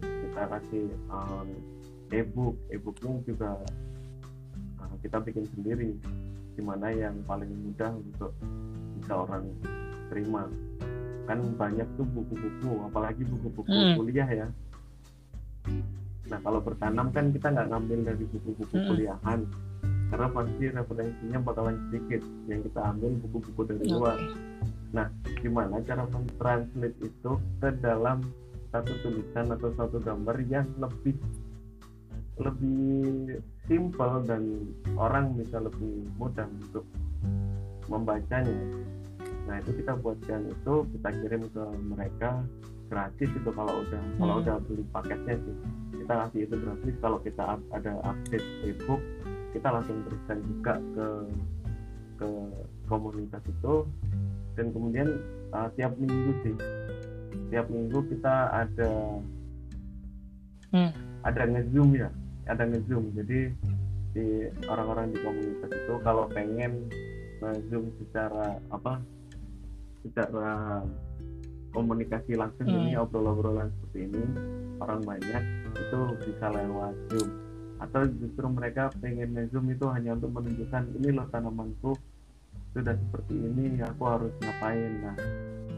kita 0.01 0.41
kasih 0.49 0.85
um, 1.13 1.47
e-book. 2.09 2.57
E-booknya 2.73 3.21
juga 3.29 3.61
uh, 4.81 4.95
kita 5.05 5.21
bikin 5.21 5.45
sendiri 5.53 5.93
gimana 6.53 6.87
yang 6.89 7.15
paling 7.23 7.49
mudah 7.49 7.91
untuk 7.91 8.31
bisa 8.95 9.13
orang 9.19 9.43
terima 10.07 10.45
kan 11.23 11.39
banyak 11.55 11.87
tuh 11.95 12.05
buku-buku 12.05 12.71
apalagi 12.83 13.23
buku-buku 13.23 13.69
Hmm. 13.69 13.95
kuliah 13.95 14.27
ya 14.27 14.47
nah 16.23 16.39
kalau 16.39 16.59
bertanam 16.59 17.11
kan 17.11 17.29
kita 17.29 17.51
nggak 17.51 17.67
ngambil 17.67 17.99
dari 18.05 18.25
buku-buku 18.27 18.75
Hmm. 18.75 18.87
kuliahan 18.87 19.39
karena 20.07 20.27
pasti 20.29 20.63
referensinya 20.69 21.39
bakalan 21.41 21.75
sedikit 21.89 22.21
yang 22.45 22.61
kita 22.61 22.79
ambil 22.85 23.11
buku-buku 23.17 23.61
dari 23.65 23.85
luar 23.89 24.17
Oke. 24.93 25.05
gimana 25.41 25.81
cara 25.81 26.05
mentranslate 26.05 26.97
itu 27.01 27.31
ke 27.59 27.69
dalam 27.81 28.21
satu 28.69 28.93
tulisan 29.01 29.49
atau 29.49 29.69
satu 29.73 29.97
gambar 29.99 30.37
yang 30.45 30.69
lebih 30.77 31.17
lebih 32.41 33.37
simple 33.69 34.25
dan 34.25 34.43
orang 34.97 35.37
bisa 35.37 35.61
lebih 35.61 36.07
mudah 36.17 36.49
untuk 36.49 36.85
membacanya. 37.85 38.57
Nah 39.45 39.59
itu 39.59 39.75
kita 39.83 39.93
buatkan 39.99 40.49
itu 40.49 40.73
kita 40.97 41.09
kirim 41.19 41.43
ke 41.51 41.63
mereka 41.83 42.41
gratis 42.89 43.29
itu 43.29 43.49
kalau 43.53 43.83
udah 43.85 44.01
kalau 44.17 44.33
Hmm. 44.39 44.43
udah 44.45 44.55
beli 44.65 44.83
paketnya 44.89 45.35
sih. 45.37 45.55
Kita 46.03 46.13
kasih 46.25 46.39
itu 46.47 46.55
gratis. 46.57 46.95
Kalau 46.99 47.17
kita 47.21 47.43
ada 47.71 47.91
update 48.01 48.47
ebook 48.65 49.01
kita 49.53 49.67
langsung 49.69 50.01
berikan 50.01 50.37
juga 50.41 50.73
ke 50.97 51.07
ke 52.17 52.27
komunitas 52.89 53.43
itu. 53.45 53.85
Dan 54.53 54.69
kemudian 54.69 55.09
uh, 55.53 55.69
tiap 55.77 55.93
minggu 55.97 56.31
sih. 56.45 56.55
Tiap 57.53 57.69
minggu 57.69 57.99
kita 58.09 58.35
ada 58.65 58.91
Hmm. 60.73 60.89
ada 61.21 61.45
ngezoom 61.45 61.93
ya 61.93 62.09
ada 62.47 62.63
ngezoom. 62.67 63.13
Jadi 63.15 63.51
di 64.13 64.27
orang-orang 64.69 65.09
di 65.09 65.19
komunitas 65.21 65.69
itu 65.73 65.93
kalau 66.05 66.29
pengen 66.29 66.87
ngezoom 67.41 67.89
secara 67.99 68.61
apa 68.69 69.01
secara 70.05 70.83
komunikasi 71.73 72.37
langsung 72.37 72.69
Hmm. 72.69 72.85
ini 72.85 72.91
obrolan-obrolan 72.99 73.73
seperti 73.73 73.99
ini 74.05 74.23
orang 74.77 75.01
banyak 75.01 75.43
itu 75.73 75.99
bisa 76.29 76.45
lewat 76.53 76.93
zoom. 77.09 77.29
Atau 77.81 78.07
justru 78.21 78.45
mereka 78.47 78.93
pengen 79.01 79.33
ngezoom 79.33 79.73
itu 79.73 79.85
hanya 79.89 80.13
untuk 80.13 80.31
menunjukkan 80.37 80.83
ini 81.01 81.09
loh 81.11 81.27
tanamanku 81.33 81.97
sudah 82.73 82.95
seperti 82.97 83.35
ini 83.37 83.81
aku 83.81 84.03
harus 84.05 84.33
ngapain? 84.41 84.91
Nah 85.01 85.17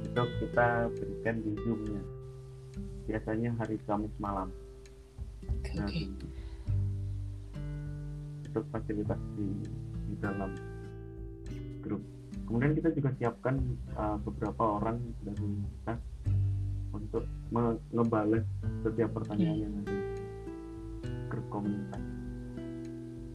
itu 0.04 0.24
kita 0.44 0.92
berikan 0.92 1.36
di 1.44 1.52
zoomnya. 1.64 2.04
Biasanya 3.06 3.50
hari 3.62 3.78
Kamis 3.86 4.14
malam. 4.18 4.50
Oke, 5.46 5.72
nah. 5.78 5.90
Di- 8.56 8.70
fasilitas 8.72 9.20
di, 9.36 9.48
di 10.08 10.16
dalam 10.24 10.52
grup. 11.84 12.02
Kemudian 12.46 12.72
kita 12.78 12.90
juga 12.96 13.10
siapkan 13.20 13.60
uh, 14.00 14.16
beberapa 14.22 14.80
orang 14.80 15.02
dari 15.26 15.48
kita 15.60 15.94
untuk 16.96 17.24
ngebales 17.92 18.46
setiap 18.86 19.12
pertanyaannya 19.12 19.68
nanti 19.68 19.96
grup 21.28 21.46
komunitas. 21.52 22.02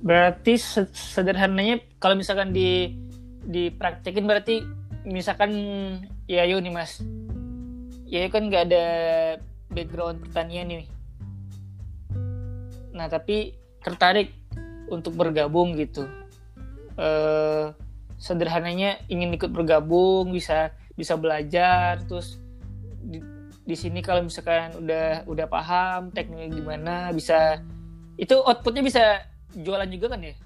Berarti 0.00 0.53
se- 0.57 0.95
sederhananya 0.97 1.85
kalau 2.00 2.17
misalkan 2.17 2.57
di 2.57 2.97
dipraktekin 3.45 4.25
berarti 4.25 4.65
misalkan 5.05 5.53
ya 6.25 6.49
yuk 6.49 6.65
nih 6.65 6.73
mas. 6.73 7.05
Ya 8.09 8.27
kan 8.33 8.49
nggak 8.49 8.73
ada 8.73 8.85
background 9.71 10.25
pertanian 10.25 10.67
nih. 10.67 10.89
Nah 12.97 13.07
tapi 13.07 13.55
tertarik 13.85 14.39
untuk 14.90 15.14
bergabung 15.14 15.78
gitu. 15.78 16.04
Eh, 17.00 17.66
sederhananya 18.20 19.00
ingin 19.09 19.32
ikut 19.32 19.49
bergabung 19.49 20.28
bisa 20.28 20.76
bisa 20.92 21.16
belajar 21.16 21.97
terus 22.04 22.37
di, 23.00 23.25
di 23.64 23.73
sini 23.73 24.04
kalau 24.04 24.20
misalkan 24.20 24.76
udah 24.76 25.25
udah 25.25 25.47
paham 25.49 26.12
tekniknya 26.12 26.52
gimana 26.52 26.94
bisa 27.16 27.64
itu 28.20 28.37
outputnya 28.37 28.85
bisa 28.85 29.25
jualan 29.56 29.88
juga 29.88 30.12
kan 30.12 30.20
ya? 30.20 30.37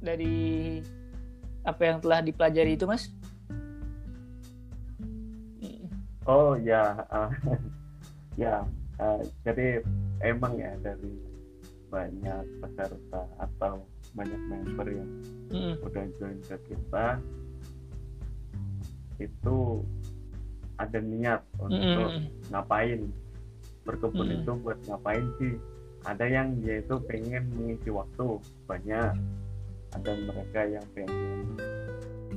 Dari 0.00 0.80
apa 1.62 1.82
yang 1.84 2.00
telah 2.00 2.24
dipelajari 2.24 2.80
itu 2.80 2.88
mas? 2.88 3.12
Oh 6.24 6.54
ya 6.56 7.02
uh, 7.10 7.30
ya 8.42 8.62
uh, 9.02 9.20
jadi 9.42 9.82
emang 10.22 10.54
ya 10.54 10.72
dari 10.78 11.31
banyak 11.92 12.42
peserta 12.64 13.22
atau 13.36 13.84
banyak 14.16 14.40
member 14.48 14.88
yang 14.88 15.10
Mm. 15.52 15.76
udah 15.84 16.04
join 16.16 16.38
ke 16.40 16.56
kita 16.72 17.20
itu 19.20 19.84
ada 20.80 20.98
niat 20.98 21.44
untuk 21.60 22.08
Mm. 22.10 22.26
ngapain 22.48 23.00
berkebun 23.84 24.26
Mm. 24.32 24.36
itu 24.40 24.52
buat 24.64 24.78
ngapain 24.88 25.26
sih 25.36 25.54
ada 26.02 26.24
yang 26.26 26.56
dia 26.58 26.80
itu 26.80 26.96
pengen 27.06 27.46
mengisi 27.54 27.92
waktu 27.92 28.40
banyak 28.66 29.12
ada 29.92 30.10
mereka 30.16 30.60
yang 30.64 30.86
pengen 30.96 31.44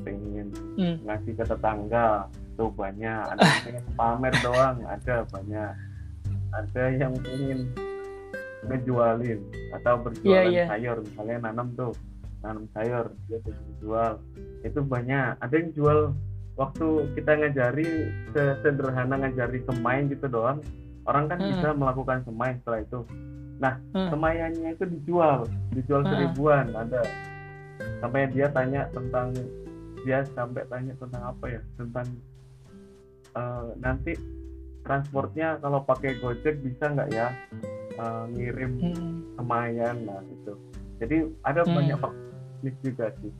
pengen 0.03 0.47
Mm. 0.75 0.95
ngasih 1.07 1.33
ke 1.33 1.43
tetangga 1.47 2.27
tuh 2.59 2.69
banyak 2.69 3.23
ada 3.31 3.39
yang 3.39 3.63
pengen 3.63 3.85
pamer 3.97 4.33
doang 4.43 4.77
ada 4.83 5.15
banyak 5.31 5.71
ada 6.51 6.83
yang 6.91 7.13
pengen 7.23 7.59
ngejualin 8.65 9.39
atau 9.73 9.93
berjualan 9.99 10.43
Iya, 10.43 10.43
iya. 10.47 10.65
sayur 10.67 10.97
misalnya 11.01 11.37
nanam 11.43 11.67
tuh 11.73 11.93
nanam 12.41 12.65
sayur 12.71 13.05
dia 13.25 13.39
jual 13.79 14.11
itu 14.61 14.79
banyak 14.79 15.37
ada 15.37 15.53
yang 15.53 15.69
jual 15.71 15.99
waktu 16.55 16.87
kita 17.13 17.31
ngajari 17.35 17.89
se- 18.31 18.57
sederhana 18.59 19.15
ngajari 19.17 19.59
semai 19.63 20.07
gitu 20.07 20.25
doang 20.25 20.61
orang 21.03 21.27
kan 21.27 21.37
Hmm. 21.37 21.49
bisa 21.51 21.67
melakukan 21.71 22.23
semai 22.23 22.57
setelah 22.57 22.81
itu 22.81 22.99
Hmm. 23.57 24.09
semaiannya 24.09 24.69
itu 24.71 24.85
dijual 24.89 25.45
dijual 25.71 26.01
Hmm. 26.01 26.11
seribuan 26.11 26.65
ada 26.71 27.01
sampai 27.99 28.29
dia 28.29 28.47
tanya 28.49 28.87
tentang 28.89 29.31
dia 30.01 30.21
sampai 30.27 30.63
tanya 30.65 30.93
tentang 30.95 31.23
apa 31.25 31.45
ya 31.49 31.61
tentang 31.75 32.07
eh, 33.31 33.67
nanti 33.77 34.13
transportnya 34.81 35.57
kalau 35.57 35.81
pakai 35.81 36.15
gojek 36.15 36.61
bisa 36.61 36.87
nggak 36.87 37.09
ya 37.11 37.33
eh, 37.95 38.23
ngirim 38.31 38.71
Hmm. 38.77 39.13
semayan 39.35 39.95
nah 40.03 40.21
itu 40.21 40.53
jadi 40.97 41.15
ada 41.41 41.61
Hmm. 41.63 41.73
banyak 41.73 41.97
faktor 41.97 42.23
juga 42.81 43.05
sih 43.19 43.31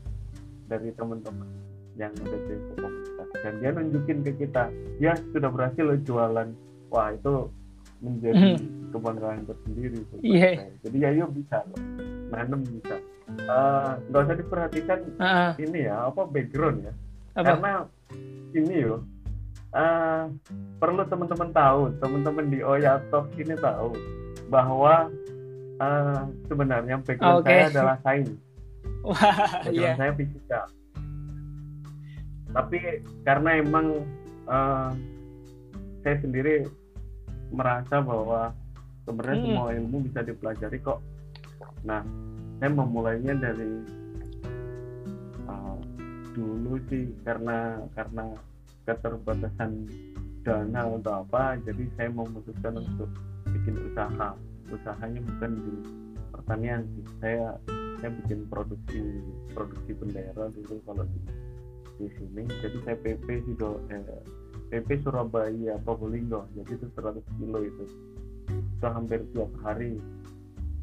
dari 0.66 0.88
teman-teman 0.92 1.48
yang 1.96 2.12
udah 2.14 2.40
jadi 2.42 2.62
komunitas 2.72 3.28
dan 3.40 3.52
dia 3.58 3.70
nunjukin 3.70 4.18
ke 4.20 4.32
kita 4.36 4.64
dia 4.96 5.12
sudah 5.30 5.48
berhasil 5.48 5.82
loh 5.82 5.98
jualan 5.98 6.48
wah 6.88 7.08
itu 7.10 7.48
menjadi 7.98 8.60
kebanggaan 8.90 9.40
tersendiri 9.44 10.00
Hmm. 10.02 10.20
Iya. 10.22 10.50
saya. 10.54 10.70
jadi 10.82 10.96
ya 10.98 11.10
yuk 11.16 11.30
bisa 11.32 11.58
loh 11.64 11.80
nanem 12.28 12.62
bisa 12.62 12.96
Eh, 13.26 13.92
nggak 14.06 14.22
usah 14.22 14.36
diperhatikan 14.36 14.98
ah. 15.18 15.50
ini 15.56 15.84
ya 15.84 16.06
apa 16.06 16.22
background 16.24 16.78
ya 16.80 16.94
apa 17.34 17.42
karena 17.44 17.70
ini 18.54 18.74
yo 18.80 19.02
eh, 19.72 20.22
perlu 20.78 21.02
teman-teman 21.04 21.50
tahu 21.50 21.90
teman-teman 21.98 22.46
di 22.48 22.62
Oya 22.62 23.02
Talk 23.06 23.34
ini 23.34 23.52
tahu 23.54 23.92
bahwa 24.46 25.10
eh, 25.76 26.20
sebenarnya 26.46 26.96
background 27.02 27.42
Oke. 27.42 27.48
saya 27.50 27.62
adalah 27.70 27.96
sains 28.02 28.30
wah 29.06 29.16
background 29.62 29.74
iya 29.74 29.90
saya 29.94 30.12
fisika 30.14 30.60
tapi 32.52 32.78
karena 33.22 33.50
emang 33.60 33.86
eh, 34.46 34.90
saya 36.02 36.16
sendiri 36.22 36.64
merasa 37.50 37.98
bahwa 38.00 38.54
sebenarnya 39.04 39.38
Hmm. 39.38 39.46
semua 39.54 39.68
ilmu 39.74 39.96
bisa 40.06 40.20
dipelajari 40.22 40.78
kok 40.82 40.98
nah 41.82 42.02
saya 42.58 42.70
memulainya 42.72 43.34
dari 43.36 43.70
eh, 45.46 45.76
dulu 46.32 46.78
sih 46.90 47.10
karena 47.22 47.82
karena 47.94 48.34
keterbatasan 48.86 49.90
dana 50.46 50.86
atau 50.86 51.26
apa 51.26 51.58
jadi 51.66 51.84
saya 51.98 52.08
memutuskan 52.14 52.78
Hmm. 52.78 52.86
untuk 52.86 53.10
bikin 53.66 53.82
usaha. 53.90 54.30
Usahanya 54.70 55.18
bukan 55.26 55.50
di 55.58 55.74
pertanian 56.30 56.86
sih. 56.94 57.02
Saya 57.18 57.58
saya 57.98 58.10
bikin 58.22 58.46
produksi 58.46 59.02
produksi 59.50 59.90
bendera 59.98 60.46
dulu 60.54 60.78
kalau 60.86 61.02
di 61.10 61.18
di 61.98 62.06
sini. 62.14 62.46
Jadi 62.62 62.78
saya 62.86 62.94
PP 63.02 63.26
sih 63.42 63.54
do 63.58 63.82
eh, 63.90 64.22
PP 64.70 65.02
Surabaya 65.02 65.82
Probolinggo 65.82 66.46
jadi 66.54 66.78
itu 66.78 66.86
100 66.94 67.18
kilo 67.42 67.58
itu. 67.66 67.84
Itu 68.54 68.86
hampir 68.86 69.26
tiap 69.34 69.50
hari 69.66 69.98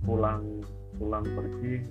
pulang 0.03 0.59
pulang 0.99 1.23
pergi 1.23 1.87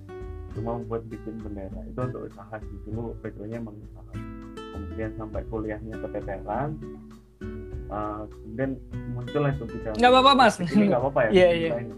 cuma 0.52 0.76
buat 0.84 1.08
bikin 1.08 1.40
bendera. 1.40 1.80
Itu 1.88 2.04
untuk 2.04 2.28
usaha 2.28 2.60
sih. 2.60 2.78
Dulu 2.84 3.16
backgroundnya 3.24 3.64
emang 3.64 3.80
usaha. 3.80 4.12
Kemudian 4.76 5.16
sampai 5.16 5.40
kuliahnya 5.48 5.96
keteteran 6.04 6.76
uh, 7.92 8.24
kemudian 8.26 8.70
muncullah 9.12 9.50
itu 9.52 9.64
bidang 9.68 9.94
nggak 9.94 10.10
apa-apa 10.10 10.32
mas 10.34 10.54
ini 10.58 10.84
nggak 10.88 11.00
apa-apa 11.04 11.20
ya 11.28 11.30
bisa 11.30 11.46
iya. 11.52 11.70
ini. 11.78 11.94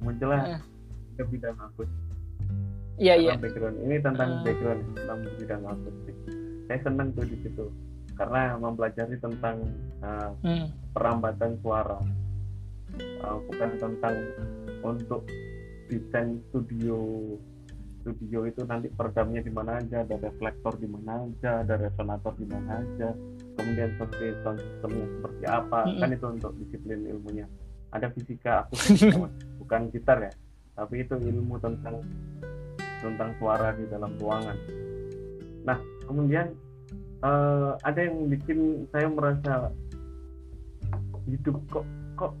muncullah 0.00 0.40
Ah. 0.44 0.60
ke 1.16 1.22
bidang 1.26 1.56
akustik 1.56 2.00
iya 2.96 3.14
iya 3.16 3.32
tentang 3.32 3.42
background 3.48 3.76
ini 3.80 3.96
tentang 3.98 4.28
Ah. 4.30 4.42
background 4.44 4.82
tentang 4.94 5.18
bidang 5.36 5.62
akustik 5.64 6.16
saya 6.68 6.78
senang 6.84 7.08
tuh 7.16 7.24
di 7.24 7.36
situ 7.40 7.66
karena 8.14 8.40
mempelajari 8.54 9.16
tentang 9.16 9.56
uh, 10.00 10.30
Hmm. 10.44 10.68
perambatan 10.92 11.56
suara 11.60 11.98
Uh, 13.22 13.38
bukan 13.46 13.70
tentang 13.78 14.18
untuk 14.82 15.22
desain 15.86 16.42
studio 16.50 16.98
studio 18.02 18.50
itu 18.50 18.66
nanti 18.66 18.90
peredamnya 18.90 19.46
di 19.46 19.52
mana 19.54 19.78
aja 19.78 20.02
ada 20.02 20.18
reflektor 20.18 20.74
di 20.74 20.90
mana 20.90 21.22
aja 21.22 21.62
ada 21.62 21.78
resonator 21.78 22.34
di 22.34 22.50
mana 22.50 22.82
aja 22.82 23.14
kemudian 23.60 23.92
seperti 23.94 24.24
sound 24.40 24.58
systemnya 24.58 25.06
seperti 25.20 25.44
apa. 25.44 25.80
Mm-mm. 25.84 26.00
kan 26.00 26.08
itu 26.16 26.26
untuk 26.32 26.52
disiplin 26.56 27.00
ilmunya. 27.04 27.46
Ada 27.92 28.08
fisika 28.16 28.64
Mas. 28.72 29.32
bukan 29.60 29.92
gitar 29.92 30.18
ya. 30.24 30.32
Tapi 30.80 31.04
itu 31.04 31.14
ilmu 31.20 31.60
tentang 31.60 32.00
tentang 33.04 33.30
suara 33.36 33.76
di 33.76 33.84
dalam 33.92 34.16
ruangan. 34.16 34.56
Nah 35.68 35.78
kemudian 36.08 36.56
eh, 37.20 37.72
ada 37.84 38.00
yang 38.00 38.32
bikin 38.32 38.88
saya 38.88 39.06
merasa 39.12 39.68
hidup 41.28 41.60
kok 41.68 41.86
kok 42.16 42.32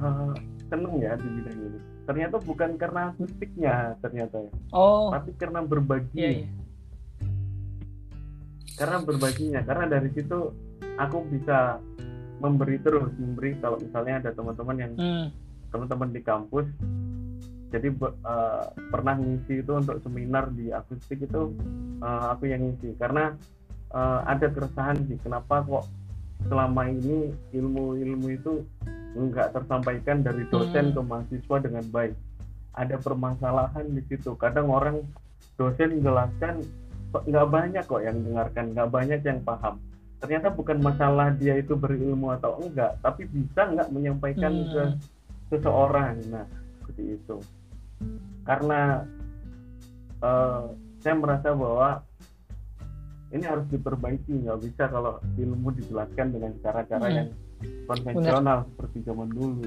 eh, 0.00 0.32
seneng 0.72 0.94
ya 1.04 1.20
di 1.20 1.28
bidang 1.28 1.58
ini. 1.68 1.80
Ternyata 2.08 2.42
bukan 2.42 2.74
karena 2.74 3.14
akustiknya 3.14 3.94
ternyata 4.02 4.42
ya 4.42 4.52
oh. 4.72 5.12
tapi 5.12 5.36
karena 5.36 5.60
berbagi. 5.60 6.16
Iya 6.16 6.30
iya 6.42 6.48
karena 8.76 8.98
berbaginya 9.00 9.60
karena 9.62 9.84
dari 9.86 10.10
situ 10.12 10.52
aku 10.96 11.18
bisa 11.28 11.78
memberi 12.40 12.80
terus 12.80 13.12
memberi 13.16 13.56
kalau 13.60 13.76
misalnya 13.76 14.14
ada 14.24 14.30
teman-teman 14.32 14.76
yang 14.78 14.92
Hmm. 14.96 15.26
teman-teman 15.70 16.10
di 16.10 16.20
kampus 16.20 16.66
jadi 17.70 17.88
eh, 17.94 18.64
pernah 18.90 19.14
ngisi 19.14 19.62
itu 19.62 19.72
untuk 19.72 20.02
seminar 20.02 20.50
di 20.50 20.74
akustik 20.74 21.22
itu 21.22 21.54
eh, 22.02 22.24
aku 22.32 22.50
yang 22.50 22.64
ngisi 22.66 22.96
karena 22.98 23.36
eh, 23.92 24.20
ada 24.26 24.50
keresahan 24.50 24.98
sih 25.06 25.18
kenapa 25.22 25.62
kok 25.62 25.84
selama 26.48 26.88
ini 26.88 27.30
ilmu-ilmu 27.52 28.26
itu 28.32 28.64
nggak 29.10 29.52
tersampaikan 29.52 30.24
dari 30.24 30.46
dosen 30.48 30.90
Hmm. 30.90 30.94
ke 30.96 31.00
mahasiswa 31.04 31.56
dengan 31.60 31.84
baik 31.92 32.14
ada 32.72 32.96
permasalahan 32.96 33.86
di 33.92 34.02
situ 34.08 34.32
kadang 34.38 34.70
orang 34.70 35.02
dosen 35.58 36.00
menjelaskan 36.00 36.62
kok 36.62 36.89
nggak 37.10 37.48
banyak 37.50 37.84
kok 37.84 38.02
yang 38.02 38.22
dengarkan 38.22 38.64
nggak 38.70 38.90
banyak 38.90 39.20
yang 39.22 39.40
paham. 39.42 39.82
Ternyata 40.20 40.52
bukan 40.52 40.78
masalah 40.78 41.32
dia 41.34 41.56
itu 41.56 41.74
berilmu 41.74 42.30
atau 42.36 42.60
enggak 42.60 43.00
tapi 43.00 43.26
bisa 43.26 43.66
nggak 43.66 43.88
menyampaikan 43.90 44.52
Hmm. 44.52 44.68
ke 44.70 44.82
seseorang. 45.50 46.20
Nah 46.30 46.46
seperti 46.80 47.18
itu. 47.18 47.36
Karena 48.44 49.02
eh, 50.20 50.64
saya 51.00 51.14
merasa 51.16 51.56
bahwa 51.56 52.04
ini 53.32 53.44
harus 53.46 53.66
diperbaiki. 53.72 54.44
Nggak 54.46 54.60
bisa 54.60 54.84
kalau 54.90 55.18
ilmu 55.34 55.72
dijelaskan 55.74 56.34
dengan 56.34 56.52
cara-cara 56.60 57.06
Hmm. 57.08 57.16
yang 57.16 57.28
konvensional 57.88 58.58
seperti 58.74 59.02
zaman 59.02 59.30
dulu. 59.32 59.64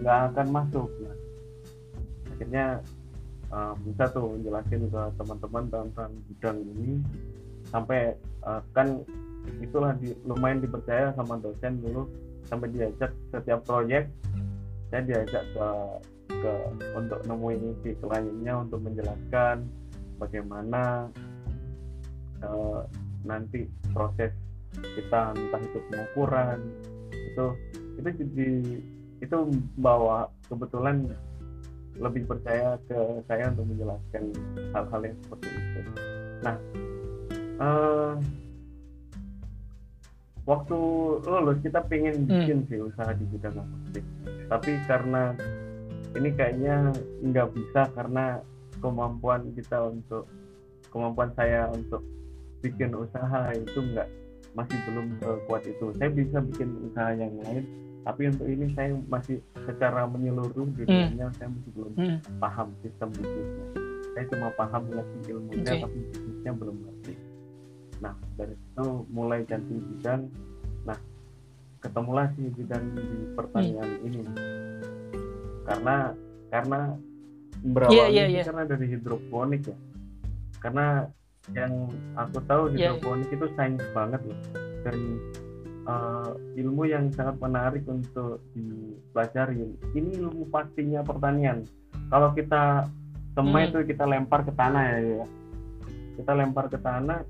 Nggak 0.00 0.18
akan 0.32 0.46
masuk. 0.52 0.88
Nah, 1.00 1.16
akhirnya 2.34 2.64
eh, 3.50 3.74
bisa 3.84 4.04
tuh 4.12 4.38
jelasin 4.40 4.88
ke 4.88 5.02
teman-teman 5.20 5.64
tentang 5.68 6.10
bidang 6.30 6.58
ini. 6.62 7.00
Sampai 7.68 8.14
eh, 8.20 8.60
kan 8.72 9.02
itulah 9.60 9.92
di, 10.00 10.16
lumayan 10.24 10.64
dipercaya 10.64 11.12
sama 11.16 11.36
dosen 11.40 11.80
dulu 11.84 12.08
sampai 12.48 12.68
diajak 12.72 13.12
setiap 13.32 13.64
proyek. 13.64 14.08
Saya 14.92 15.02
diajak 15.04 15.44
ke 15.56 15.68
ke 16.28 16.52
untuk 16.96 17.20
nemuin 17.24 17.80
si 17.80 17.96
kliennya 18.00 18.68
untuk 18.68 18.84
menjelaskan 18.84 19.64
bagaimana 20.20 21.08
uh, 22.44 22.84
nanti 23.24 23.64
proses 23.92 24.32
kita 24.76 25.32
entah 25.32 25.60
itu 25.62 25.78
pengukuran 25.88 26.58
itu 27.12 27.46
itu 27.96 28.08
jadi 28.20 28.50
itu 29.22 29.36
bawa 29.78 30.28
kebetulan 30.50 31.08
lebih 31.98 32.26
percaya 32.26 32.74
ke 32.90 32.98
saya 33.30 33.54
untuk 33.54 33.70
menjelaskan 33.70 34.24
hal-hal 34.74 35.00
yang 35.06 35.16
seperti 35.22 35.46
itu. 35.46 35.80
Nah, 36.42 36.56
uh, 37.62 38.14
waktu 40.44 40.78
lulus 41.24 41.58
kita 41.64 41.80
pengen 41.88 42.24
hmm. 42.24 42.28
bikin 42.28 42.58
hmm. 42.64 42.68
sih 42.68 42.78
usaha 42.80 43.10
di 43.16 43.24
bidang 43.32 43.56
akustik 43.56 44.04
tapi 44.52 44.70
karena 44.84 45.32
ini 46.14 46.30
kayaknya 46.36 46.76
nggak 47.24 47.48
bisa 47.56 47.88
karena 47.96 48.38
kemampuan 48.78 49.50
kita 49.56 49.88
untuk 49.88 50.28
kemampuan 50.92 51.32
saya 51.34 51.72
untuk 51.72 52.04
bikin 52.60 52.92
usaha 52.92 53.50
itu 53.56 53.78
nggak 53.80 54.08
masih 54.54 54.78
belum 54.86 55.06
sekuat 55.18 55.62
itu 55.66 55.86
saya 55.96 56.10
bisa 56.12 56.38
bikin 56.44 56.70
usaha 56.92 57.10
yang 57.16 57.34
lain 57.42 57.64
tapi 58.04 58.28
untuk 58.28 58.46
ini 58.46 58.68
saya 58.76 58.92
masih 59.08 59.40
secara 59.64 60.06
menyeluruh 60.06 60.68
dunianya 60.76 61.28
hmm. 61.28 61.36
saya 61.36 61.48
masih 61.50 61.70
belum 61.74 61.92
hmm. 61.96 62.18
paham 62.38 62.68
sistem 62.84 63.08
bisnisnya 63.16 63.66
saya 64.14 64.24
cuma 64.30 64.48
paham 64.54 64.82
ngasih 64.88 65.20
ilmunya 65.34 65.64
okay. 65.66 65.82
tapi 65.82 65.98
bisnisnya 66.12 66.52
belum 66.54 66.76
ngerti 66.86 67.14
nah 67.98 68.14
dari 68.36 68.54
situ 68.54 68.86
mulai 69.10 69.40
ganti 69.48 69.74
bidang 69.74 70.22
nah 70.84 70.98
ketemulah 71.80 72.26
si 72.36 72.42
bidang 72.52 72.84
di 72.94 73.06
pertanian 73.34 73.88
hmm. 73.88 74.06
ini 74.06 74.20
karena 75.64 75.96
karena 76.52 76.80
berawal 77.64 77.96
yeah, 77.96 78.08
yeah, 78.12 78.26
yeah. 78.28 78.44
karena 78.44 78.62
dari 78.68 78.86
hidroponik 78.92 79.62
ya 79.64 79.76
karena 80.60 81.08
yang 81.52 81.92
aku 82.16 82.40
tahu 82.48 82.72
iya, 82.72 82.72
iya. 82.72 82.80
hidroponik 82.96 83.28
yeah. 83.28 83.36
itu 83.36 83.46
sains 83.56 83.84
banget 83.92 84.20
loh 84.24 84.40
dan 84.84 84.96
uh, 85.88 86.32
ilmu 86.56 86.88
yang 86.88 87.08
sangat 87.12 87.36
menarik 87.40 87.84
untuk 87.88 88.40
dipelajari. 88.52 89.64
Ini 89.96 90.10
ilmu 90.24 90.48
pastinya 90.48 91.04
pertanian. 91.04 91.64
Kalau 92.10 92.32
kita 92.32 92.88
semai 93.34 93.66
hmm. 93.66 93.70
itu 93.72 93.78
kita 93.94 94.04
lempar 94.04 94.44
ke 94.44 94.52
tanah 94.54 94.82
ya, 94.84 94.98
ya. 95.00 95.26
Kita 96.14 96.32
lempar 96.32 96.70
ke 96.70 96.78
tanah 96.78 97.26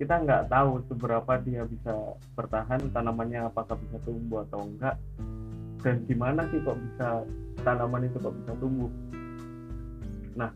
kita 0.00 0.16
nggak 0.16 0.48
tahu 0.48 0.80
seberapa 0.88 1.32
dia 1.44 1.68
bisa 1.68 1.92
bertahan 2.32 2.88
tanamannya 2.88 3.52
apakah 3.52 3.76
bisa 3.76 4.00
tumbuh 4.08 4.48
atau 4.48 4.64
enggak. 4.64 4.96
Dan 5.84 6.08
gimana 6.08 6.48
sih 6.48 6.60
kok 6.64 6.80
bisa 6.80 7.28
tanaman 7.60 8.08
itu 8.08 8.16
kok 8.16 8.32
bisa 8.32 8.52
tumbuh. 8.56 8.88
Nah 10.40 10.48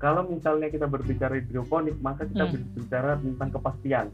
kalau 0.00 0.24
misalnya 0.24 0.72
kita 0.72 0.88
berbicara 0.88 1.36
hidroponik 1.36 1.94
maka 2.00 2.24
kita 2.24 2.48
hmm. 2.48 2.52
berbicara 2.56 3.20
tentang 3.20 3.50
kepastian 3.52 4.06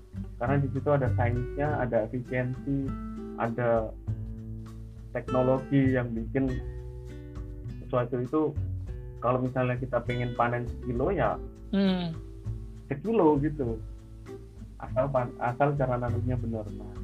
karena 0.42 0.57
di 0.59 0.68
situ 0.75 0.88
ada 0.90 1.09
sainsnya 1.14 1.68
ada 1.79 1.96
efisiensi 2.11 2.90
ada 3.38 3.94
teknologi 5.14 5.94
yang 5.94 6.11
bikin 6.11 6.51
sesuatu 7.87 8.18
itu 8.18 8.42
kalau 9.22 9.38
misalnya 9.40 9.79
kita 9.79 10.03
pengen 10.03 10.35
panen 10.35 10.66
sekilo 10.66 11.14
ya 11.14 11.38
hmm. 11.70 12.11
sekilo 12.90 13.38
gitu 13.38 13.79
asal 14.83 15.07
asal 15.38 15.68
cara 15.79 15.94
nanamnya 16.03 16.37
benar 16.37 16.66
nah 16.75 16.94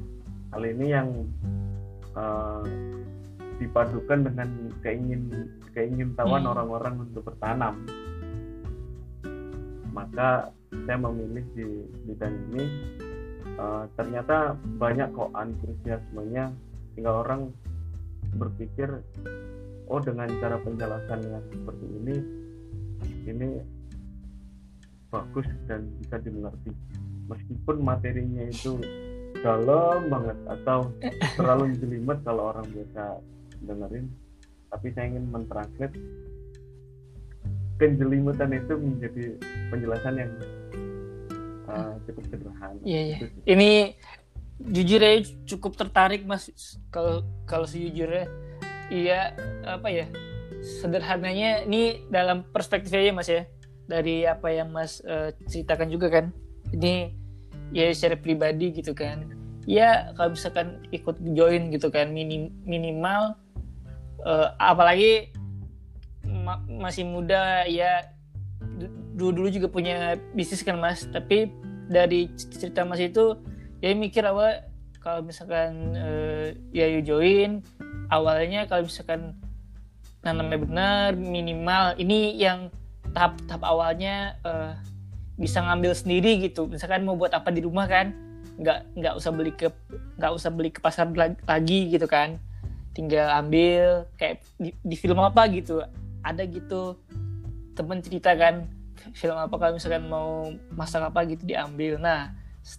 hal 0.53 0.61
ini 0.67 0.85
yang 0.91 1.09
uh, 2.19 2.61
dipadukan 3.63 4.27
dengan 4.27 4.49
keingin 4.83 5.49
keingintahuan 5.71 6.43
hmm. 6.43 6.51
orang-orang 6.51 7.07
untuk 7.07 7.31
bertanam 7.31 7.79
maka 9.93 10.49
saya 10.73 10.97
memilih 10.97 11.45
di 11.53 11.67
bidang 12.09 12.33
ini. 12.51 12.65
Uh, 13.53 13.85
ternyata 13.93 14.57
banyak 14.81 15.13
kok 15.13 15.29
antusiasmenya. 15.37 16.49
Hingga 16.97 17.11
orang 17.25 17.53
berpikir 18.37 18.89
oh 19.89 20.01
dengan 20.01 20.29
cara 20.41 20.57
penjelasan 20.61 21.21
yang 21.21 21.45
seperti 21.53 21.85
ini 22.01 22.15
ini 23.29 23.49
bagus 25.13 25.45
dan 25.69 25.85
bisa 26.01 26.17
dimengerti. 26.21 26.73
Meskipun 27.29 27.85
materinya 27.85 28.43
itu 28.49 28.81
dalam 29.41 30.09
banget 30.09 30.37
atau 30.49 30.89
terlalu 31.37 31.73
jelimet 31.77 32.21
kalau 32.25 32.53
orang 32.53 32.65
biasa 32.69 33.21
dengerin 33.63 34.05
tapi 34.73 34.89
saya 34.97 35.05
ingin 35.13 35.25
mentranslate 35.29 35.93
kenjelimetan 37.83 38.55
itu 38.55 38.73
menjadi 38.79 39.25
penjelasan 39.67 40.15
yang 40.15 40.31
uh, 41.67 41.99
cukup 42.07 42.23
sederhana. 42.31 42.79
Iya, 42.87 43.01
iya. 43.03 43.17
Ini 43.43 43.71
jujur 44.63 45.03
ya 45.03 45.19
cukup 45.43 45.75
tertarik 45.75 46.23
mas 46.23 46.47
kalau 46.87 47.27
kalau 47.43 47.67
sejujurnya. 47.67 48.31
Iya 48.87 49.35
apa 49.67 49.91
ya 49.91 50.07
sederhananya 50.63 51.67
ini 51.67 52.07
dalam 52.07 52.47
perspektif 52.55 52.95
aja 52.95 53.11
mas 53.11 53.27
ya. 53.27 53.43
Dari 53.83 54.23
apa 54.23 54.47
yang 54.47 54.71
mas 54.71 55.03
uh, 55.03 55.35
ceritakan 55.51 55.91
juga 55.91 56.07
kan. 56.07 56.31
Ini 56.71 57.11
ya 57.75 57.91
secara 57.91 58.15
pribadi 58.15 58.71
gitu 58.71 58.95
kan. 58.95 59.27
Ya 59.67 60.15
kalau 60.15 60.31
misalkan 60.39 60.79
ikut 60.95 61.19
join 61.35 61.67
gitu 61.67 61.91
kan 61.91 62.15
minim, 62.15 62.51
minimal 62.63 63.35
uh, 64.23 64.55
apalagi 64.59 65.35
ma 66.43 66.59
masih 66.67 67.07
muda 67.07 67.63
ya 67.65 68.11
dulu 69.15 69.31
dulu 69.31 69.47
juga 69.47 69.67
punya 69.71 70.19
bisnis 70.35 70.61
kan 70.61 70.77
mas. 70.77 71.07
Tapi 71.07 71.47
dari 71.87 72.27
cerita 72.35 72.83
mas 72.83 72.99
itu 72.99 73.39
ya 73.79 73.95
mikir 73.95 74.27
awal 74.27 74.67
kalau 74.99 75.23
misalkan 75.23 75.95
uh, 75.95 76.51
ya 76.71 76.87
you 76.87 77.03
join 77.03 77.59
awalnya 78.07 78.63
kalau 78.67 78.87
misalkan 78.87 79.35
nanamnya 80.23 80.59
benar 80.63 81.09
minimal 81.19 81.91
ini 81.99 82.39
yang 82.39 82.71
tahap 83.11 83.35
tahap 83.43 83.63
awalnya 83.67 84.39
uh, 84.47 84.75
bisa 85.35 85.59
ngambil 85.59 85.91
sendiri 85.91 86.39
gitu. 86.43 86.67
Misalkan 86.67 87.03
mau 87.03 87.19
buat 87.19 87.35
apa 87.35 87.51
di 87.51 87.63
rumah 87.63 87.87
kan 87.87 88.15
nggak 88.53 88.95
nggak 88.95 89.13
usah 89.17 89.31
beli 89.33 89.51
ke 89.51 89.67
nggak 90.21 90.31
usah 90.31 90.49
beli 90.53 90.69
ke 90.71 90.79
pasar 90.79 91.11
lagi 91.47 91.91
gitu 91.91 92.07
kan. 92.07 92.39
Tinggal 92.93 93.25
ambil 93.41 94.05
kayak 94.21 94.45
di, 94.61 94.69
di 94.85 94.95
film 94.95 95.17
apa 95.17 95.49
gitu 95.49 95.81
ada 96.23 96.43
gitu 96.47 96.97
temen 97.75 97.99
cerita 97.99 98.33
kan 98.33 98.71
film 99.11 99.35
apa 99.35 99.55
kalau 99.59 99.75
misalkan 99.75 100.07
mau 100.07 100.49
masak 100.73 101.03
apa 101.03 101.27
gitu 101.27 101.43
diambil. 101.43 101.99
Nah 101.99 102.31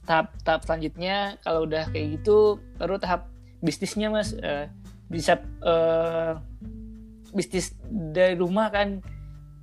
tahap 0.09 0.33
tahap 0.43 0.65
selanjutnya 0.65 1.37
kalau 1.45 1.69
udah 1.69 1.85
kayak 1.93 2.21
gitu 2.21 2.57
baru 2.81 2.97
tahap 2.97 3.29
bisnisnya 3.61 4.09
mas. 4.09 4.33
Uh, 4.41 4.67
bisa 5.13 5.37
uh, 5.61 6.41
bisnis 7.37 7.77
dari 7.93 8.41
rumah 8.41 8.73
kan 8.73 9.05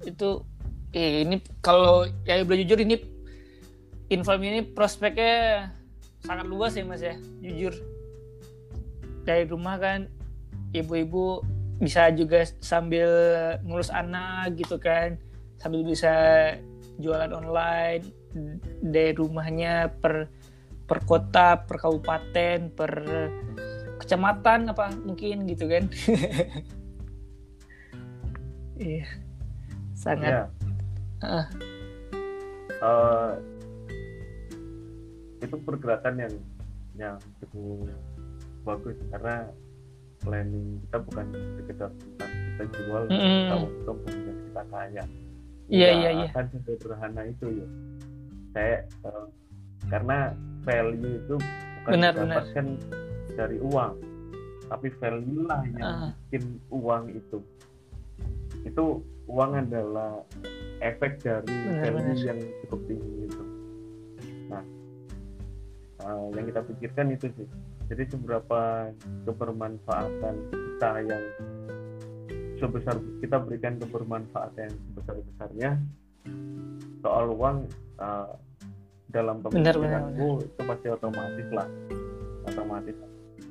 itu 0.06 0.46
eh, 0.94 1.26
ini 1.26 1.41
kalau 1.65 2.06
ya 2.28 2.46
boleh 2.46 2.62
jujur 2.62 2.78
ini 2.86 3.02
info 4.12 4.38
ini 4.38 4.62
prospeknya 4.62 5.72
sangat 6.22 6.46
luas 6.46 6.78
ya 6.78 6.86
mas 6.86 7.02
ya. 7.02 7.17
Jujur. 7.41 7.74
Dari 9.26 9.50
rumah 9.50 9.82
kan 9.82 10.10
ibu-ibu 10.74 11.41
bisa 11.82 12.13
juga 12.13 12.46
sambil 12.62 13.10
ngurus 13.65 13.89
anak 13.89 14.56
gitu 14.56 14.78
kan. 14.78 15.17
Sambil 15.58 15.82
bisa 15.84 16.13
jualan 17.02 17.34
online 17.34 18.06
dari 18.86 19.12
rumahnya 19.17 19.89
per 19.89 20.30
per 20.86 21.00
kota 21.04 21.65
per 21.65 21.82
kabupaten 21.82 22.72
per 22.72 22.91
kecamatan 23.98 24.72
apa 24.72 24.94
mungkin 25.04 25.50
gitu 25.50 25.65
kan. 25.65 25.89
Iya 28.82 29.06
sangat. 29.94 30.50
Yeah 30.50 30.62
uh. 31.22 31.46
Uh, 32.82 33.32
itu 35.41 35.56
pergerakan 35.62 36.15
yang 36.17 36.34
yang 36.98 37.15
cukup 37.41 37.94
bagus 38.65 38.98
karena 39.13 39.50
planning 40.22 40.80
kita 40.88 40.98
bukan 41.02 41.26
sekedar 41.58 41.90
tentang 41.90 42.32
kita 42.32 42.64
jual 42.78 43.04
mm. 43.10 43.18
kita 43.18 43.56
untung 43.58 43.98
kemudian 44.06 44.38
kita 44.50 44.62
kaya 44.70 45.04
iya 45.72 45.90
iya 45.96 46.10
iya. 46.14 46.28
akan 46.36 46.46
sederhana 46.68 47.22
itu 47.26 47.46
ya? 47.64 47.68
Saya 48.52 48.76
uh, 49.08 49.28
karena 49.88 50.36
value 50.68 51.16
itu 51.24 51.36
bukan 51.82 51.92
benar, 51.96 52.12
didapatkan 52.14 52.66
benar. 52.78 53.36
dari 53.40 53.58
uang 53.64 53.96
tapi 54.72 54.88
value 55.00 55.44
lah 55.48 55.62
yang 55.68 55.84
uh. 55.84 56.12
bikin 56.28 56.44
uang 56.72 57.04
itu. 57.12 57.40
Itu 58.68 59.04
uang 59.32 59.52
adalah 59.58 60.22
efek 60.84 61.24
dari 61.24 61.56
value 61.82 62.20
yang 62.20 62.40
cukup 62.68 62.80
tinggi 62.88 63.12
itu. 63.26 63.44
Nah 64.52 64.64
uh, 66.06 66.28
yang 66.36 66.46
kita 66.50 66.62
pikirkan 66.66 67.16
itu 67.16 67.28
sih 67.38 67.48
jadi 67.91 68.08
seberapa 68.08 68.88
kebermanfaatan 69.27 70.36
kita 70.47 70.91
yang 71.12 71.23
sebesar 72.56 72.95
kita 73.19 73.36
berikan 73.43 73.75
kebermanfaatan 73.84 74.71
yang 74.71 74.75
sebesar 74.88 75.15
besarnya 75.19 75.71
soal 77.04 77.36
uang 77.36 77.67
uh, 77.99 78.32
dalam 79.12 79.43
pemikiranku 79.43 80.39
itu 80.39 80.62
pasti 80.63 80.88
otomatis 80.88 81.47
lah. 81.51 81.67
Otomatis 82.47 82.95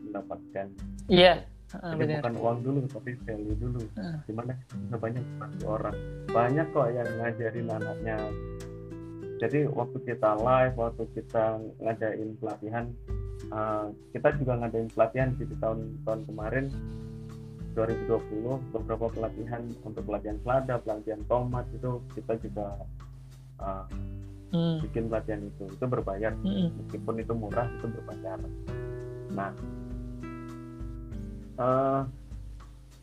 mendapatkan. 0.09 0.67
Iya. 1.13 1.45
Uh, 1.77 1.95
Jadi 2.01 2.19
bukan 2.25 2.35
uang 2.41 2.59
dulu 2.65 2.81
tapi 2.89 3.21
value 3.29 3.57
dulu. 3.61 3.81
Uh. 4.01 4.17
gimana 4.25 4.57
bisa 4.57 4.97
banyak 4.97 5.25
orang. 5.69 5.97
Banyak 6.33 6.67
kok 6.73 6.89
yang 6.97 7.09
ngajarin 7.21 7.69
anaknya. 7.69 8.17
Jadi 9.37 9.69
waktu 9.69 9.99
kita 10.09 10.31
live 10.41 10.75
waktu 10.81 11.05
kita 11.13 11.61
ngadain 11.85 12.41
pelatihan 12.41 12.89
uh, 13.51 13.87
kita 14.15 14.35
juga 14.39 14.59
ngadain 14.63 14.91
pelatihan 14.91 15.29
di 15.37 15.45
tahun 15.59 16.01
tahun 16.07 16.21
kemarin 16.27 16.67
2020 17.75 18.75
beberapa 18.75 19.07
pelatihan 19.15 19.63
untuk 19.87 20.03
pelatihan 20.03 20.39
selada 20.43 20.83
pelatihan 20.83 21.23
tomat 21.31 21.67
itu 21.71 22.03
kita 22.19 22.35
juga 22.43 22.67
uh, 23.63 23.87
hmm. 24.51 24.83
bikin 24.87 25.07
pelatihan 25.07 25.43
itu. 25.47 25.65
Itu 25.71 25.85
berbayar. 25.87 26.35
Hmm. 26.43 26.75
meskipun 26.83 27.15
itu 27.23 27.33
murah 27.35 27.67
itu 27.71 27.87
berbayar. 27.87 28.39
Nah 29.31 29.51
uh, 31.63 32.03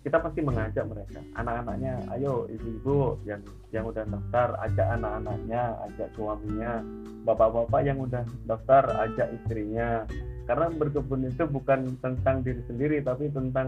kita 0.03 0.23
pasti 0.23 0.39
mengajak 0.39 0.87
mereka. 0.87 1.19
Anak-anaknya 1.35 1.93
ayo 2.15 2.47
ibu-ibu 2.47 3.19
yang 3.27 3.43
yang 3.75 3.83
udah 3.87 4.03
daftar 4.07 4.55
ajak 4.67 4.87
anak-anaknya 4.99 5.63
ajak 5.91 6.09
suaminya. 6.15 6.83
Bapak-bapak 7.27 7.81
yang 7.83 7.99
udah 7.99 8.23
daftar 8.47 8.87
ajak 9.03 9.35
istrinya 9.35 10.07
karena 10.47 10.71
berkebun 10.71 11.27
itu 11.27 11.43
bukan 11.43 11.99
tentang 11.99 12.39
diri 12.39 12.63
sendiri 12.71 13.03
tapi 13.03 13.27
tentang 13.35 13.67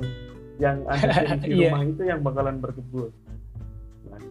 yang 0.63 0.79
ada 0.87 1.35
di 1.43 1.51
iya. 1.59 1.69
rumah 1.71 1.83
yeah. 1.83 1.91
itu 1.91 2.03
yang 2.07 2.19
bakalan 2.23 2.57
berkebun. 2.63 3.11
Nah, 4.07 4.21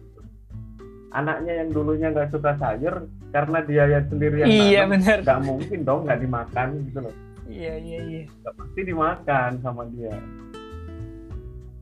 anaknya 1.13 1.53
yang 1.65 1.69
dulunya 1.69 2.09
nggak 2.09 2.33
suka 2.33 2.57
sayur 2.57 3.05
karena 3.29 3.59
dia 3.65 3.83
yang 3.85 4.05
sendiri 4.09 4.45
yang 4.45 4.49
iya, 4.49 4.81
nggak 4.89 5.41
mungkin 5.45 5.79
dong 5.85 6.09
nggak 6.09 6.21
dimakan 6.21 6.67
gitu 6.89 6.99
loh. 7.05 7.15
Iya 7.49 7.73
iya 7.81 7.99
iya. 8.05 8.21
Pasti 8.45 8.81
dimakan 8.85 9.51
sama 9.61 9.85
dia. 9.93 10.13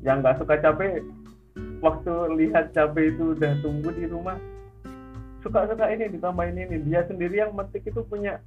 Yang 0.03 0.17
nggak 0.23 0.37
suka 0.43 0.55
cabai 0.63 1.03
waktu 1.79 2.13
lihat 2.39 2.75
cabai 2.75 3.11
itu 3.11 3.35
udah 3.35 3.51
tumbuh 3.63 3.91
di 3.95 4.05
rumah 4.07 4.35
suka-suka 5.43 5.91
ini 5.91 6.11
ditambahin 6.11 6.59
ini. 6.59 6.75
Dia 6.87 7.03
sendiri 7.07 7.43
yang 7.43 7.51
metik 7.55 7.83
itu 7.83 7.99
punya 8.07 8.39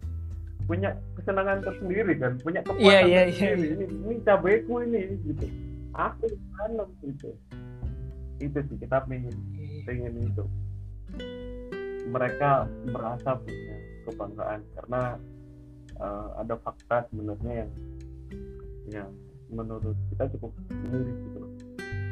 punya 0.70 0.94
kesenangan 1.18 1.58
tersendiri 1.66 2.14
kan 2.14 2.32
punya 2.38 2.62
kepuasan 2.62 2.86
yeah, 2.86 3.02
yeah, 3.02 3.24
tersendiri. 3.26 3.58
yeah, 3.58 3.74
yeah. 3.74 3.90
ini 3.90 4.06
ini 4.06 4.14
cabaiku 4.22 4.74
ini 4.86 5.02
gitu. 5.26 5.46
Aku 5.98 6.26
tanam 6.30 6.88
gitu. 7.02 7.30
Itu 8.38 8.58
sih 8.70 8.76
kita 8.78 9.02
pengen 9.10 9.34
pengen 9.82 10.14
itu. 10.22 10.44
Mereka 12.06 12.70
merasa 12.86 13.34
punya 13.42 13.76
kebanggaan 14.06 14.60
karena 14.78 15.02
uh, 15.98 16.28
ada 16.38 16.54
fakta 16.62 17.10
sebenarnya 17.10 17.66
yang 17.66 17.70
yang 18.90 19.10
menurut 19.50 19.98
kita 20.14 20.30
cukup 20.38 20.54
miris 20.70 21.18
gitu 21.26 21.40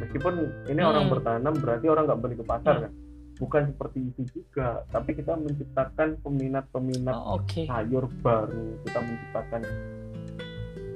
meskipun 0.03 0.35
ini 0.71 0.83
hmm. 0.83 0.91
orang 0.91 1.05
bertanam 1.07 1.55
berarti 1.59 1.87
orang 1.87 2.05
nggak 2.07 2.21
beli 2.23 2.35
ke 2.39 2.47
pasar 2.47 2.75
hmm. 2.79 2.83
kan 2.87 2.93
bukan 3.39 3.71
seperti 3.71 3.99
itu 4.11 4.23
juga 4.35 4.83
tapi 4.91 5.15
kita 5.15 5.39
menciptakan 5.39 6.19
peminat-peminat 6.27 7.17
oh, 7.17 7.39
okay. 7.39 7.65
sayur 7.71 8.11
baru 8.21 8.77
kita 8.83 8.99
menciptakan 8.99 9.63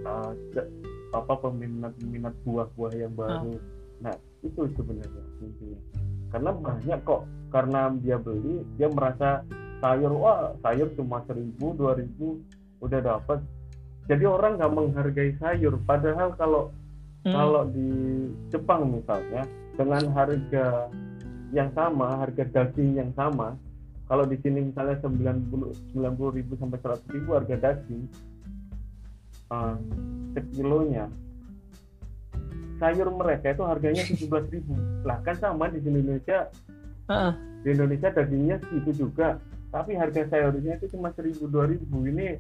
uh, 0.03 0.33
apa 1.15 1.35
peminat-peminat 1.39 2.35
buah-buah 2.43 2.93
yang 2.99 3.15
baru 3.15 3.55
oh. 3.55 3.63
nah 4.03 4.15
itu 4.43 4.67
sebenarnya 4.75 5.25
intinya 5.39 5.81
karena 6.35 6.51
banyak 6.51 7.01
kok 7.07 7.23
karena 7.55 7.81
dia 8.03 8.17
beli 8.19 8.67
dia 8.75 8.89
merasa 8.91 9.47
sayur 9.79 10.13
wah 10.19 10.51
sayur 10.67 10.91
cuma 10.99 11.23
seribu 11.31 11.79
dua 11.79 11.95
ribu 11.95 12.43
udah 12.83 12.99
dapat 12.99 13.39
jadi 14.11 14.27
orang 14.27 14.59
nggak 14.59 14.73
menghargai 14.75 15.33
sayur 15.39 15.79
padahal 15.87 16.35
kalau 16.35 16.75
hmm. 17.23 17.31
kalau 17.31 17.63
di 17.71 17.91
Jepang 18.51 18.91
misalnya 18.91 19.47
dengan 19.79 20.05
harga 20.11 20.91
yang 21.53 21.71
sama 21.77 22.25
harga 22.25 22.45
daging 22.49 22.99
yang 22.99 23.11
sama 23.13 23.55
kalau 24.09 24.25
di 24.25 24.37
sini 24.41 24.73
misalnya 24.73 24.99
90 25.05 25.95
90 25.97 26.37
ribu 26.37 26.53
sampai 26.57 26.79
100 26.81 27.15
ribu 27.17 27.31
harga 27.37 27.57
daging 27.61 28.05
uh, 29.53 29.77
sekilonya 30.37 31.07
sayur 32.81 33.09
mereka 33.15 33.55
itu 33.55 33.63
harganya 33.63 34.03
17 34.03 34.55
ribu 34.55 34.75
lah 35.07 35.21
kan 35.23 35.37
sama 35.39 35.69
di 35.69 35.79
Indonesia 35.85 36.49
uh. 37.13 37.33
di 37.63 37.69
Indonesia 37.71 38.09
dagingnya 38.11 38.57
segitu 38.65 39.07
juga 39.07 39.39
tapi 39.73 39.97
harga 39.97 40.29
sayurnya 40.29 40.77
itu 40.77 40.93
cuma 40.93 41.13
seribu 41.17 41.49
dua 41.49 41.65
ribu 41.65 42.05
ini 42.05 42.37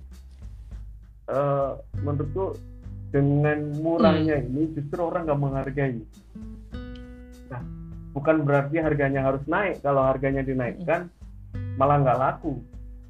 uh, 1.33 1.81
menurutku 2.05 2.61
dengan 3.13 3.77
murahnya 3.77 4.41
hmm. 4.41 4.49
ini 4.49 4.63
justru 4.73 5.01
orang 5.05 5.29
nggak 5.29 5.41
menghargai. 5.41 6.01
Nah, 7.53 7.63
bukan 8.13 8.45
berarti 8.47 8.79
harganya 8.79 9.25
harus 9.25 9.43
naik. 9.49 9.81
Kalau 9.81 10.05
harganya 10.05 10.45
dinaikkan, 10.45 11.09
malah 11.77 12.01
nggak 12.01 12.19
laku. 12.21 12.61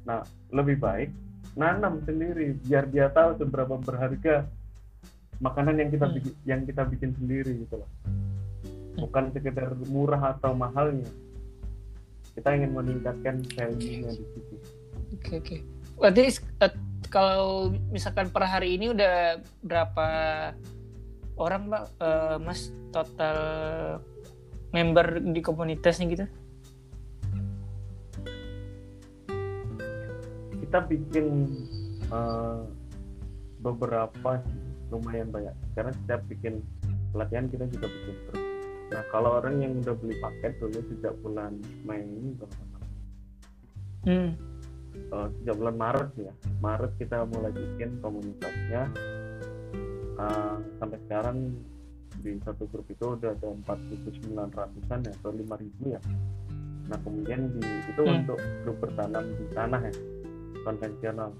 Nah, 0.03 0.23
lebih 0.51 0.79
baik 0.79 1.11
nanam 1.53 2.01
sendiri 2.01 2.57
biar 2.65 2.89
dia 2.89 3.13
tahu 3.13 3.37
seberapa 3.37 3.77
berharga 3.77 4.49
makanan 5.37 5.77
yang 5.81 5.89
kita 5.93 6.05
hmm. 6.09 6.15
bikin, 6.17 6.33
yang 6.45 6.61
kita 6.65 6.81
bikin 6.87 7.11
sendiri 7.13 7.51
gitu 7.65 7.75
loh. 7.81 7.89
Bukan 8.97 9.33
sekedar 9.33 9.73
murah 9.89 10.37
atau 10.37 10.53
mahalnya. 10.53 11.09
Kita 12.33 12.49
ingin 12.57 12.73
meningkatkan 12.73 13.45
value-nya 13.53 14.11
di 14.17 14.25
situ. 14.25 14.55
Oke 14.57 14.57
okay, 14.57 15.35
oke. 15.37 15.45
Okay. 15.45 15.59
Berarti 15.93 16.23
uh, 16.65 16.73
kalau 17.13 17.77
misalkan 17.93 18.33
per 18.33 18.49
hari 18.49 18.73
ini 18.81 18.89
udah 18.89 19.37
berapa 19.61 20.07
orang 21.37 21.61
mbak 21.69 21.83
uh, 22.01 22.37
mas 22.41 22.73
total 22.89 23.37
member 24.73 25.21
di 25.21 25.39
komunitasnya 25.39 26.05
gitu? 26.09 26.25
Kita 30.65 30.83
bikin 30.89 31.27
uh, 32.09 32.65
beberapa 33.61 34.41
lumayan 34.89 35.29
banyak. 35.29 35.55
Karena 35.77 35.93
setiap 35.93 36.25
bikin 36.25 36.59
pelatihan 37.13 37.45
kita 37.47 37.69
juga 37.69 37.87
bikin 37.87 38.15
terus 38.27 38.43
nah 38.91 39.01
kalau 39.09 39.41
orang 39.41 39.57
yang 39.57 39.73
udah 39.81 39.95
beli 39.97 40.17
paket 40.21 40.53
dulu 40.61 40.77
sejak 40.91 41.13
bulan 41.25 41.57
Mei 41.81 42.03
hmm. 44.05 44.31
Uh, 45.09 45.25
sejak 45.41 45.57
bulan 45.57 45.73
Maret 45.73 46.09
ya. 46.21 46.33
Maret 46.61 46.93
kita 47.01 47.25
mulai 47.25 47.49
bikin 47.49 47.97
komunitasnya. 47.97 48.93
Uh, 50.21 50.61
sampai 50.77 51.01
sekarang 51.09 51.57
di 52.23 52.39
satu 52.39 52.63
grup 52.71 52.87
itu 52.87 53.03
udah 53.19 53.35
ada 53.35 53.47
4.900an 53.67 54.99
ya 55.03 55.11
atau 55.19 55.31
5.000 55.35 55.93
ya. 55.93 56.01
Nah 56.87 56.97
kemudian 57.03 57.51
di 57.51 57.61
itu 57.63 58.01
hmm. 58.01 58.17
untuk 58.23 58.39
grup 58.63 58.77
bertanam 58.79 59.27
di 59.35 59.45
tanah 59.51 59.81
ya 59.83 59.93
konvensional. 60.63 61.31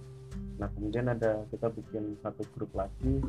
Nah 0.59 0.67
kemudian 0.75 1.07
ada 1.07 1.47
kita 1.47 1.71
bikin 1.71 2.19
satu 2.19 2.43
grup 2.51 2.71
lagi 2.75 3.23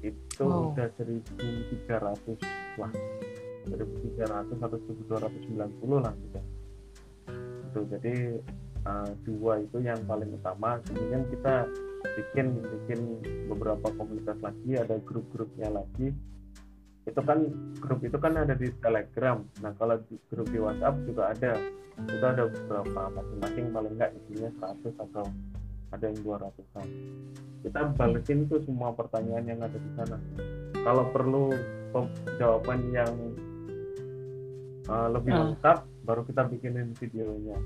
itu 0.00 0.44
wow. 0.44 0.72
udah 0.72 0.88
1.300 0.96 2.80
lah. 2.80 2.92
1.300 3.66 4.64
atau 4.64 4.78
1.290 4.78 6.00
lah 6.00 6.14
gitu. 6.16 6.40
Itu 7.68 7.80
jadi 7.92 8.16
uh, 8.86 9.10
dua 9.26 9.60
itu 9.60 9.78
yang 9.84 10.00
paling 10.08 10.32
utama. 10.32 10.80
Kemudian 10.86 11.28
kita 11.28 11.68
bikin 12.06 12.62
bikin 12.62 13.00
beberapa 13.50 13.90
komunitas 13.98 14.38
lagi 14.38 14.78
ada 14.78 14.96
grup-grupnya 15.02 15.68
lagi 15.82 16.14
itu 17.06 17.20
kan 17.22 17.38
grup 17.78 18.00
itu 18.02 18.18
kan 18.18 18.34
ada 18.34 18.54
di 18.58 18.68
telegram. 18.82 19.46
Nah 19.62 19.70
kalau 19.78 19.96
di 20.10 20.18
grup 20.28 20.50
di 20.50 20.58
whatsapp 20.58 20.94
juga 21.06 21.32
ada. 21.32 21.52
Itu 21.96 22.24
ada 22.26 22.44
beberapa 22.44 23.00
masing-masing 23.14 23.72
paling 23.72 23.92
enggak 23.96 24.12
isinya 24.20 24.50
100 24.84 25.00
atau 25.00 25.24
ada 25.94 26.04
yang 26.12 26.18
200an 26.20 26.86
kita 27.66 27.80
balesin 27.98 28.46
tuh 28.46 28.62
semua 28.62 28.94
pertanyaan 28.94 29.42
yang 29.50 29.58
ada 29.58 29.74
di 29.74 29.90
sana. 29.98 30.18
Kalau 30.86 31.10
perlu 31.10 31.50
jawaban 32.38 32.94
yang 32.94 33.10
uh, 34.86 35.10
lebih 35.10 35.34
uh. 35.34 35.50
lengkap 35.50 35.78
baru 36.06 36.22
kita 36.22 36.46
bikinin 36.46 36.94
videonya. 36.94 37.58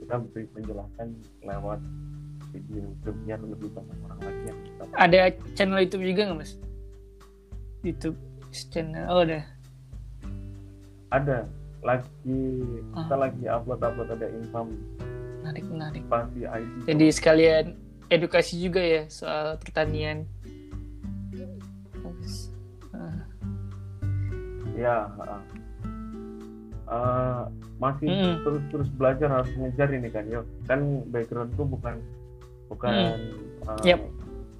Kita 0.00 0.24
beri 0.24 0.48
penjelasan 0.56 1.20
lewat 1.44 1.84
video 2.56 2.88
yang 3.28 3.44
lebih 3.44 3.68
banyak 3.76 3.96
orang 4.04 4.20
lagi 4.20 4.42
yang 4.44 4.58
kita 4.60 4.82
ada 4.92 5.18
channel 5.56 5.80
YouTube 5.80 6.04
juga 6.04 6.20
nggak 6.28 6.38
mas? 6.40 6.52
YouTube 7.80 8.16
channel 8.52 9.08
oh 9.08 9.24
ada. 9.24 9.40
Ada. 11.08 11.38
Lagi 11.82 12.40
ah. 12.94 13.04
kita 13.04 13.16
lagi 13.16 13.44
upload 13.48 13.80
upload 13.82 14.08
ada 14.12 14.28
infam 14.30 14.76
menarik 15.42 15.64
menarik. 15.66 16.02
Pasti 16.06 16.46
ID. 16.46 16.72
jadi 16.86 17.06
sekalian 17.10 17.64
edukasi 18.12 18.54
juga 18.62 18.78
ya 18.78 19.02
soal 19.10 19.58
pertanian. 19.58 20.22
Ah. 22.94 23.18
Ya 24.78 25.10
uh, 26.92 27.42
masih 27.80 28.06
mm. 28.06 28.34
terus 28.46 28.62
terus 28.70 28.88
belajar 28.94 29.28
harus 29.32 29.50
ngejar 29.58 29.88
ini 29.90 30.08
kan 30.12 30.24
ya 30.28 30.40
kan 30.68 31.02
backgroundku 31.10 31.64
bukan 31.66 31.98
bukan 32.70 32.92
mm. 32.94 33.66
uh, 33.66 33.82
yep. 33.82 34.00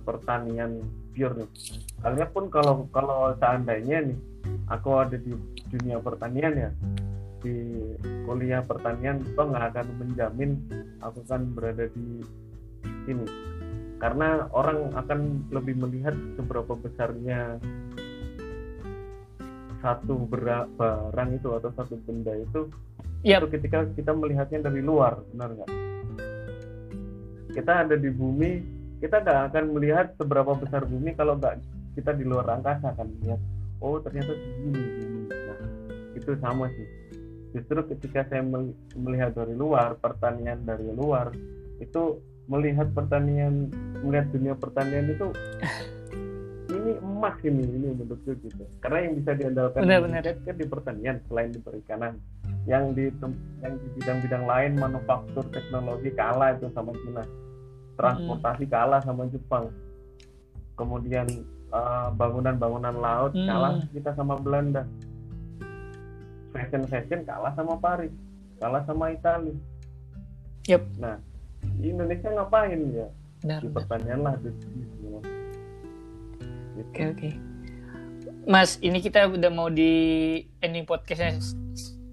pertanian 0.02 0.82
pure 1.14 1.36
nih 1.36 1.50
kalian 2.02 2.30
pun 2.34 2.44
kalau 2.50 2.90
kalau 2.90 3.32
seandainya 3.38 4.10
nih 4.10 4.18
aku 4.66 4.90
ada 4.98 5.16
di 5.16 5.32
dunia 5.70 6.02
pertanian 6.02 6.54
ya 6.54 6.70
di 7.42 7.74
kuliah 8.26 8.62
pertanian 8.62 9.22
itu 9.22 9.38
nggak 9.38 9.74
akan 9.74 9.86
menjamin 9.98 10.50
aku 11.02 11.22
kan 11.26 11.46
berada 11.54 11.90
di 11.90 12.22
sini 13.06 13.26
karena 14.02 14.50
orang 14.50 14.90
akan 14.98 15.46
lebih 15.54 15.78
melihat 15.78 16.14
seberapa 16.34 16.74
besarnya 16.74 17.58
satu 19.82 20.26
barang 20.30 21.30
itu 21.34 21.48
atau 21.54 21.70
satu 21.74 21.98
benda 22.06 22.34
itu 22.34 22.70
Yap. 23.26 23.46
itu 23.46 23.58
ketika 23.58 23.86
kita 23.94 24.14
melihatnya 24.14 24.70
dari 24.70 24.82
luar 24.82 25.22
benar 25.34 25.54
nggak 25.54 25.70
kita 27.54 27.72
ada 27.86 27.94
di 27.98 28.10
bumi 28.10 28.62
kita 29.02 29.22
nggak 29.22 29.40
akan 29.50 29.64
melihat 29.74 30.14
seberapa 30.14 30.54
besar 30.54 30.86
bumi 30.86 31.14
kalau 31.18 31.34
nggak 31.38 31.58
kita 31.92 32.16
di 32.16 32.24
luar 32.24 32.48
angkasa 32.58 32.96
akan 32.96 33.08
melihat 33.18 33.40
oh 33.82 33.98
ternyata 34.00 34.32
segini 34.32 34.80
gini 34.80 35.20
nah 35.30 35.58
itu 36.16 36.30
sama 36.38 36.68
sih. 36.72 36.88
Justru 37.52 37.84
ketika 37.92 38.24
saya 38.32 38.40
mel- 38.40 38.76
melihat 38.96 39.36
dari 39.36 39.52
luar 39.52 40.00
pertanian 40.00 40.64
dari 40.64 40.88
luar 40.88 41.32
itu 41.82 42.20
melihat 42.48 42.88
pertanian 42.96 43.68
melihat 44.00 44.26
dunia 44.32 44.54
pertanian 44.56 45.12
itu 45.12 45.28
ini 46.72 46.92
emas 46.98 47.36
ini 47.44 47.62
ini 47.62 47.88
menurutku 47.92 48.32
gitu. 48.40 48.64
Karena 48.80 48.98
yang 49.06 49.14
bisa 49.20 49.30
diandalkan 49.36 49.80
Benar, 49.84 49.98
di 50.00 50.04
benar. 50.08 50.22
Kan 50.42 50.56
di 50.56 50.66
pertanian 50.66 51.16
selain 51.28 51.50
di 51.52 51.60
perikanan. 51.60 52.12
Yang 52.64 52.84
di 52.94 53.04
yang 53.60 53.74
di 53.78 53.86
bidang-bidang 53.98 54.44
lain 54.46 54.72
manufaktur 54.78 55.44
teknologi 55.50 56.10
kalah 56.14 56.54
itu 56.56 56.70
sama 56.72 56.94
Cina. 57.02 57.24
Transportasi 57.98 58.64
kalah 58.70 59.00
sama 59.04 59.28
Jepang. 59.28 59.68
Kemudian 60.78 61.26
eh, 61.72 62.08
bangunan-bangunan 62.12 62.94
laut 62.94 63.32
Hmm. 63.32 63.48
kalah 63.48 63.72
kita 63.88 64.10
sama 64.12 64.36
Belanda 64.36 64.84
fashion 66.52 66.84
fashion 66.84 67.20
kalah 67.24 67.52
sama 67.52 67.74
Paris 67.76 68.12
kalah 68.56 68.84
sama 68.84 69.10
Italia 69.10 69.56
Yep. 70.68 70.82
nah 70.96 71.16
di 71.80 71.90
Indonesia 71.90 72.28
ngapain 72.28 72.80
ya 72.92 73.08
Benar, 73.42 73.58
pertanian 73.74 74.22
lah 74.22 74.38
di, 74.38 74.54
gitu. 74.54 75.18
Oke 76.78 77.02
oke. 77.10 77.28
Mas, 78.42 78.78
ini 78.78 78.98
kita 78.98 79.26
udah 79.26 79.50
mau 79.50 79.66
di 79.66 79.90
ending 80.58 80.86
podcastnya 80.86 81.42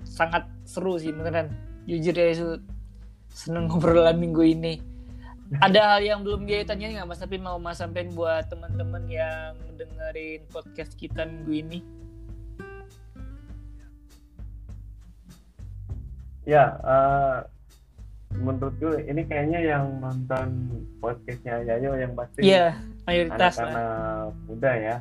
sangat 0.04 0.50
seru 0.66 0.98
sih 0.98 1.14
beneran. 1.14 1.54
Jujur 1.86 2.14
ya, 2.14 2.34
Su, 2.34 2.58
seneng 3.30 3.66
ngobrolan 3.70 4.18
minggu 4.18 4.42
ini. 4.42 4.82
Ada 5.58 5.98
hal 5.98 6.02
yang 6.06 6.22
belum 6.22 6.46
dia 6.46 6.62
tanyain 6.62 6.94
nggak 6.94 7.10
Mas? 7.10 7.18
Tapi 7.18 7.42
mau 7.42 7.58
Mas 7.58 7.82
sampein 7.82 8.14
buat 8.14 8.46
teman-teman 8.54 9.10
yang 9.10 9.58
dengerin 9.82 10.46
podcast 10.54 10.94
kita 10.94 11.26
minggu 11.26 11.50
ini. 11.50 11.80
Ya, 16.46 16.78
eh, 16.82 17.38
menurutku 18.38 19.02
ini 19.02 19.26
kayaknya 19.26 19.60
yang 19.74 19.98
nonton 19.98 20.70
podcastnya 21.02 21.66
Yayo 21.66 21.98
yang 21.98 22.14
pasti 22.14 22.46
Iya, 22.46 22.78
mayoritas 23.10 23.58
lah. 23.58 23.66
anak-anak 23.66 24.30
muda 24.46 24.72
ya, 24.78 24.96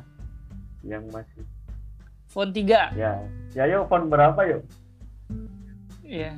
yang 0.81 1.03
masih 1.13 1.45
Font 2.29 2.53
3. 2.53 2.93
ya. 2.93 3.13
Yayo 3.57 3.89
font 3.89 4.05
berapa 4.05 4.37
yuk? 4.45 4.61
Iya. 6.05 6.33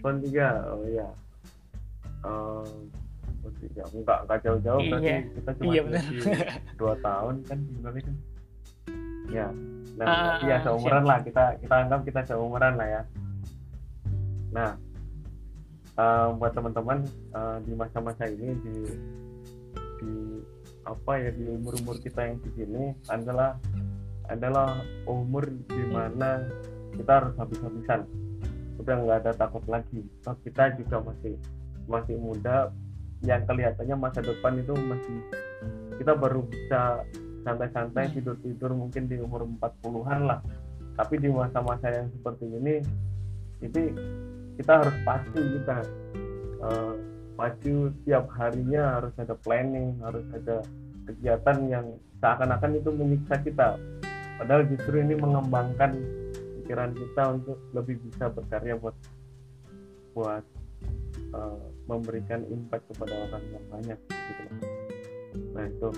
Font 0.00 0.20
tiga, 0.20 0.64
oh 0.72 0.84
iya. 0.84 1.08
Eh, 2.24 2.64
font 3.44 3.54
tiga, 3.60 3.84
enggak 3.92 4.18
enggak 4.24 4.38
jauh-jauh 4.40 4.80
berarti 4.82 5.04
Iya. 5.04 5.18
kita 5.30 5.50
cuma 5.54 5.70
Iya, 5.70 5.82
selisih 5.84 6.34
dua 6.74 6.94
tahun 6.98 7.34
kan 7.44 7.58
di 7.60 7.72
Indonesia. 7.74 8.12
Ya, 9.28 9.46
nah 9.94 10.04
Ah, 10.04 10.16
berarti 10.16 10.46
ya 10.46 10.56
seumuran 10.62 11.04
lah 11.04 11.18
kita 11.20 11.44
kita 11.58 11.74
anggap 11.78 12.00
kita 12.02 12.20
seumuran 12.24 12.72
lah 12.76 12.88
ya. 12.90 13.02
Nah, 14.50 14.70
eh, 15.94 16.28
buat 16.34 16.52
teman-teman 16.52 16.98
eh, 17.30 17.56
di 17.62 17.72
masa-masa 17.74 18.24
ini 18.24 18.48
di 18.60 18.74
di 19.94 20.12
apa 20.84 21.12
ya 21.16 21.30
di 21.30 21.44
umur-umur 21.48 21.96
kita 21.98 22.20
yang 22.22 22.36
segini 22.40 22.92
adalah 23.08 23.56
adalah 24.24 24.76
umur 25.04 25.44
di 25.48 25.84
mana 25.86 26.44
kita 26.92 27.12
harus 27.20 27.34
habis-habisan 27.36 28.04
udah 28.76 28.94
nggak 28.94 29.18
ada 29.24 29.32
takut 29.34 29.64
lagi 29.64 30.04
kita 30.44 30.76
juga 30.76 31.00
masih 31.02 31.36
masih 31.86 32.16
muda 32.16 32.72
yang 33.24 33.44
kelihatannya 33.48 33.96
masa 33.96 34.20
depan 34.20 34.60
itu 34.60 34.74
masih 34.76 35.16
kita 35.96 36.12
baru 36.16 36.44
bisa 36.44 37.04
santai-santai 37.44 38.08
Hmm. 38.08 38.14
tidur-tidur 38.20 38.72
mungkin 38.72 39.08
di 39.08 39.20
umur 39.20 39.44
40-an 39.44 40.20
lah 40.24 40.40
tapi 40.94 41.18
di 41.18 41.28
masa-masa 41.28 41.90
yang 41.90 42.08
seperti 42.12 42.46
ini 42.48 42.74
ini 43.60 43.84
kita 44.56 44.80
harus 44.80 44.96
pacu 45.02 45.40
kita 45.40 45.82
Eh, 46.64 46.94
pacu 47.36 47.92
tiap 48.06 48.30
harinya 48.40 48.96
harus 48.96 49.12
ada 49.20 49.34
planning 49.36 50.00
harus 50.00 50.24
ada 50.32 50.64
kegiatan 51.04 51.56
yang 51.68 51.86
seakan-akan 52.22 52.78
itu 52.80 52.88
menyiksa 52.94 53.36
kita 53.42 53.76
padahal 54.40 54.64
justru 54.70 55.02
ini 55.02 55.18
mengembangkan 55.18 55.92
pikiran 56.62 56.94
kita 56.96 57.22
untuk 57.36 57.58
lebih 57.76 58.00
bisa 58.06 58.32
berkarya 58.32 58.80
buat 58.80 58.96
buat 60.16 60.44
eh, 61.36 61.66
memberikan 61.86 62.44
impact 62.48 62.88
kepada 62.92 63.14
orang 63.28 63.44
yang 63.52 63.64
banyak 63.68 63.98
gitu 64.08 64.42
nah 65.54 65.66
itu. 65.66 65.90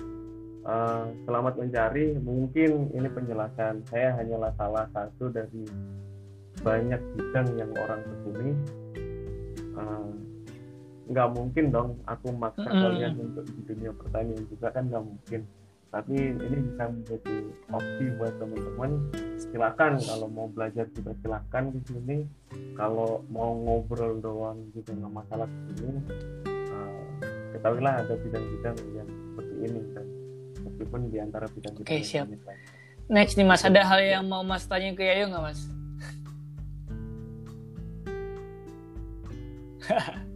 Eh, 0.67 1.05
selamat 1.23 1.53
mencari. 1.55 2.19
Mungkin 2.19 2.91
ini 2.91 3.07
penjelasan 3.07 3.87
saya 3.87 4.17
hanyalah 4.19 4.51
salah 4.59 4.85
satu 4.91 5.31
dari 5.31 5.63
banyak 6.59 6.99
bidang 7.15 7.47
yang 7.55 7.71
orang 7.77 8.01
tekuni 8.03 8.51
Eh, 9.77 10.11
nggak 11.07 11.27
mungkin 11.31 11.71
dong 11.71 11.89
aku 12.03 12.35
maksa 12.35 12.67
Mm-mm. 12.67 12.83
kalian 12.83 13.13
untuk 13.15 13.45
di 13.47 13.61
dunia 13.63 13.95
pertanian 13.95 14.43
juga 14.51 14.67
kan 14.75 14.91
nggak 14.91 15.05
mungkin 15.07 15.41
tapi 15.87 16.15
ini 16.35 16.57
bisa 16.67 16.83
menjadi 16.91 17.35
opsi 17.71 18.05
buat 18.19 18.33
teman-teman 18.35 18.91
silakan 19.39 19.93
kalau 19.97 20.27
mau 20.27 20.47
belajar 20.51 20.85
juga 20.91 21.15
silakan 21.23 21.63
di 21.71 21.81
sini 21.87 22.17
kalau 22.75 23.23
mau 23.31 23.55
ngobrol 23.55 24.19
doang 24.19 24.67
juga 24.75 24.91
nggak 24.93 25.13
masalah 25.13 25.47
di 25.47 25.73
sini 25.79 25.99
Eh, 26.47 27.01
ketahuilah 27.55 28.05
ada 28.05 28.13
bidang-bidang 28.19 28.77
yang 28.93 29.07
seperti 29.07 29.55
ini 29.65 29.81
kan 29.95 30.05
meskipun 30.61 30.99
di 31.09 31.17
antara 31.17 31.45
bidang-bidang 31.49 31.87
Oke, 31.87 31.97
yang 31.97 32.05
siap. 32.05 32.27
lain. 32.29 32.59
Next 33.07 33.39
nih 33.39 33.47
Mas, 33.47 33.63
ada 33.63 33.81
hal 33.81 33.99
yang 34.03 34.27
mau 34.27 34.43
Mas 34.43 34.67
tanya 34.67 34.91
ke 34.91 35.01
Yayo 35.01 35.31
nggak 35.31 35.43
Mas? 35.47 35.59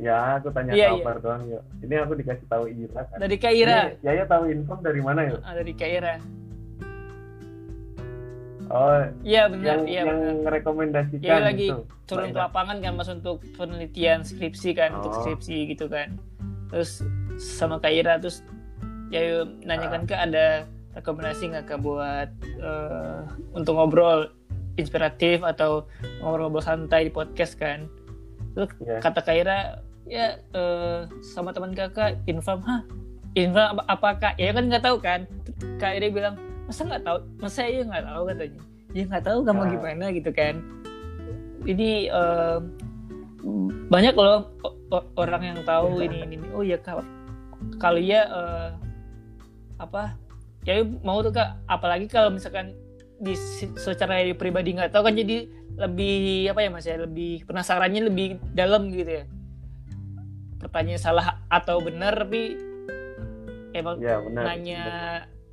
ya 0.00 0.40
aku 0.40 0.48
tanya 0.48 0.72
Iya, 0.72 0.96
kabar 0.96 1.16
doang 1.20 1.42
yuk 1.46 1.62
ini 1.80 1.94
aku 1.94 2.12
dikasih 2.16 2.46
tahu 2.46 2.64
Ira 2.66 3.04
kan 3.04 3.16
Dari 3.18 3.36
Kak 3.36 3.52
Ira. 3.52 3.78
Ini 3.92 4.00
Yaya 4.02 4.24
tahu 4.24 4.42
info 4.48 4.74
dari 4.78 4.98
mana 4.98 5.20
yuk 5.26 5.40
Ah, 5.42 5.52
dari 5.52 5.72
Kak 5.72 5.90
Ira. 5.90 6.14
oh 8.70 9.02
Iya 9.20 9.42
benar, 9.46 9.66
yang 9.66 9.82
iya 9.84 10.00
yang 10.00 10.08
benar. 10.14 10.34
merekomendasikan 10.46 11.26
Yaya 11.26 11.42
lagi 11.42 11.66
itu 11.68 11.82
turun 12.06 12.30
ke 12.30 12.38
lapangan 12.38 12.76
kan 12.78 12.92
Mas 12.94 13.08
untuk 13.08 13.36
penelitian 13.54 14.22
skripsi 14.22 14.70
kan, 14.72 14.90
untuk 14.94 15.12
Oh. 15.12 15.20
skripsi 15.20 15.56
gitu 15.68 15.86
kan. 15.86 16.16
Terus 16.70 17.02
sama 17.36 17.76
Kak 17.76 17.92
Ira 17.92 18.16
terus 18.16 18.40
Yayo 19.10 19.42
nanyakan 19.60 20.02
Ah. 20.02 20.08
ke 20.08 20.14
ada 20.16 20.46
rekomendasi 20.92 21.50
nggak 21.50 21.66
Kak 21.66 21.80
buat 21.80 22.30
eh, 22.56 23.20
untuk 23.52 23.74
ngobrol 23.74 24.30
inspiratif 24.76 25.42
atau 25.42 25.84
ngobrol-ngobrol 26.20 26.62
santai 26.62 27.04
di 27.04 27.12
podcast 27.12 27.58
kan. 27.58 27.90
Terus 28.52 28.70
Iya. 28.80 28.98
kata 28.98 29.20
Kak 29.20 29.36
Ira 29.36 29.58
ya 30.10 30.26
eh, 30.42 31.00
sama 31.22 31.54
teman 31.54 31.70
kakak 31.70 32.18
infam 32.26 32.58
hah? 32.66 32.82
Infam 33.38 33.78
apa, 33.78 33.82
apa 33.86 34.08
kak? 34.18 34.34
Ya 34.42 34.50
kan 34.50 34.66
nggak 34.66 34.82
tahu 34.82 34.98
kan? 34.98 35.22
Kak 35.78 35.94
Ira 36.02 36.10
bilang 36.10 36.34
masa 36.66 36.82
nggak 36.82 37.06
tahu? 37.06 37.18
Masa 37.38 37.62
ya 37.70 37.86
nggak 37.86 38.04
tahu 38.10 38.22
katanya. 38.26 38.60
Ya 38.90 39.02
nggak 39.06 39.24
tahu 39.24 39.38
kamu 39.46 39.62
Ah. 39.62 39.68
gimana 39.70 40.04
gitu 40.10 40.30
kan. 40.34 40.54
Ini 41.62 41.90
eh, 42.10 42.58
banyak 43.86 44.14
loh 44.18 44.50
orang 45.14 45.54
yang 45.54 45.58
tahu 45.62 46.02
ini 46.02 46.26
ini, 46.26 46.36
ini. 46.42 46.46
oh 46.50 46.66
ya 46.66 46.74
kak. 46.82 47.06
Kalau 47.78 48.02
ya 48.02 48.26
eh, 48.26 48.68
apa? 49.78 50.18
Ya 50.66 50.82
mau 51.06 51.22
tuh 51.22 51.30
kak. 51.30 51.54
Apalagi 51.70 52.10
kalau 52.10 52.34
misalkan 52.34 52.74
di 53.22 53.38
secara 53.78 54.26
pribadi 54.34 54.74
nggak 54.74 54.90
tahu 54.90 55.06
kan 55.06 55.14
jadi 55.14 55.46
lebih 55.78 56.50
apa 56.50 56.66
ya 56.66 56.68
mas 56.74 56.82
ya? 56.90 56.98
Lebih 56.98 57.46
penasarannya 57.46 58.10
lebih 58.10 58.42
dalam 58.58 58.90
gitu 58.90 59.22
ya 59.22 59.24
pertanyaan 60.60 61.00
salah 61.00 61.40
atau 61.48 61.80
benar 61.80 62.14
tapi 62.14 62.54
emang 63.72 63.96
ya 63.98 64.20
benar. 64.20 64.44
nanya 64.44 64.82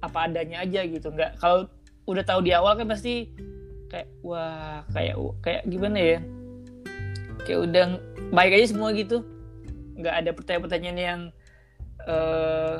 apa 0.04 0.28
adanya 0.28 0.62
aja 0.62 0.84
gitu 0.86 1.08
nggak? 1.10 1.40
Kalau 1.40 1.72
udah 2.06 2.24
tahu 2.28 2.44
di 2.44 2.52
awal 2.54 2.78
kan 2.78 2.88
pasti 2.92 3.32
kayak 3.88 4.08
wah 4.22 4.84
kayak 4.92 5.16
kayak 5.42 5.64
gimana 5.66 5.98
ya? 5.98 6.20
Kayak 7.48 7.60
udah 7.72 7.86
baik 8.36 8.54
aja 8.60 8.68
semua 8.76 8.92
gitu. 8.94 9.24
Nggak 9.98 10.16
ada 10.22 10.30
pertanyaan-pertanyaan 10.36 11.00
yang 11.00 11.22
eh 12.06 12.78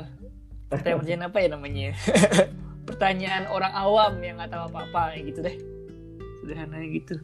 pertanyaan-pertanyaan 0.68 1.24
apa 1.26 1.38
ya 1.40 1.48
namanya? 1.48 1.90
Pertanyaan 2.88 3.44
orang 3.52 3.72
awam 3.76 4.12
yang 4.24 4.40
nggak 4.40 4.52
tahu 4.52 4.64
apa-apa 4.72 5.16
gitu 5.20 5.44
deh. 5.44 5.56
Sederhana 6.40 6.80
gitu 6.88 7.20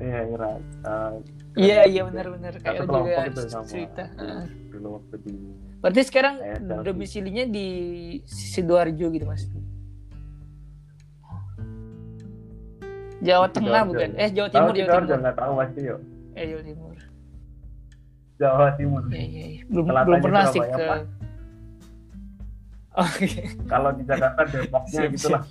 Iya. 0.00 0.18
Iya, 0.18 0.20
Ira. 0.26 0.50
Eh, 0.50 1.12
iya 1.58 1.78
iya 1.84 2.02
benar-benar 2.02 2.52
kayak 2.56 2.78
satu 2.80 2.94
juga 2.96 3.20
itu 3.26 3.40
sama 3.44 3.66
cerita 3.66 4.04
Heeh. 4.12 4.44
dulu 4.70 4.88
waktu 4.96 5.14
di 5.20 5.34
berarti 5.78 6.00
sekarang 6.04 6.34
Kayak 6.38 6.58
selfie. 6.62 6.84
domisilinya 6.86 7.44
di 7.46 7.66
sidoarjo 8.24 9.06
gitu 9.08 9.24
mas 9.24 9.42
Jawa 13.20 13.46
Tengah 13.50 13.82
Sidoarjo, 13.82 13.90
bukan 13.90 14.10
ya. 14.10 14.18
eh 14.18 14.30
Jawa 14.30 14.48
Timur 14.48 14.62
Jawa 14.62 14.78
Sidoarjo 14.78 15.04
Timur 15.04 15.20
nggak 15.20 15.36
tahu 15.36 15.52
pasti 15.54 15.80
yuk 15.82 16.00
eh 16.32 16.44
Jawa 16.46 16.62
Timur 16.62 16.94
Jawa 18.38 18.66
Timur 18.74 19.02
Iya 19.06 19.20
iya 19.26 19.44
iya. 19.50 19.62
Belum 19.66 19.84
Selatannya 19.84 20.06
belum 20.06 20.20
pernah 20.22 20.44
sih 20.46 20.60
ke. 20.62 20.84
Oke. 22.92 23.28
kalau 23.66 23.90
di 23.92 24.02
Jakarta 24.02 24.40
Depoknya 24.46 24.90
Siap, 24.98 25.12
gitu 25.12 25.26
lah 25.28 25.42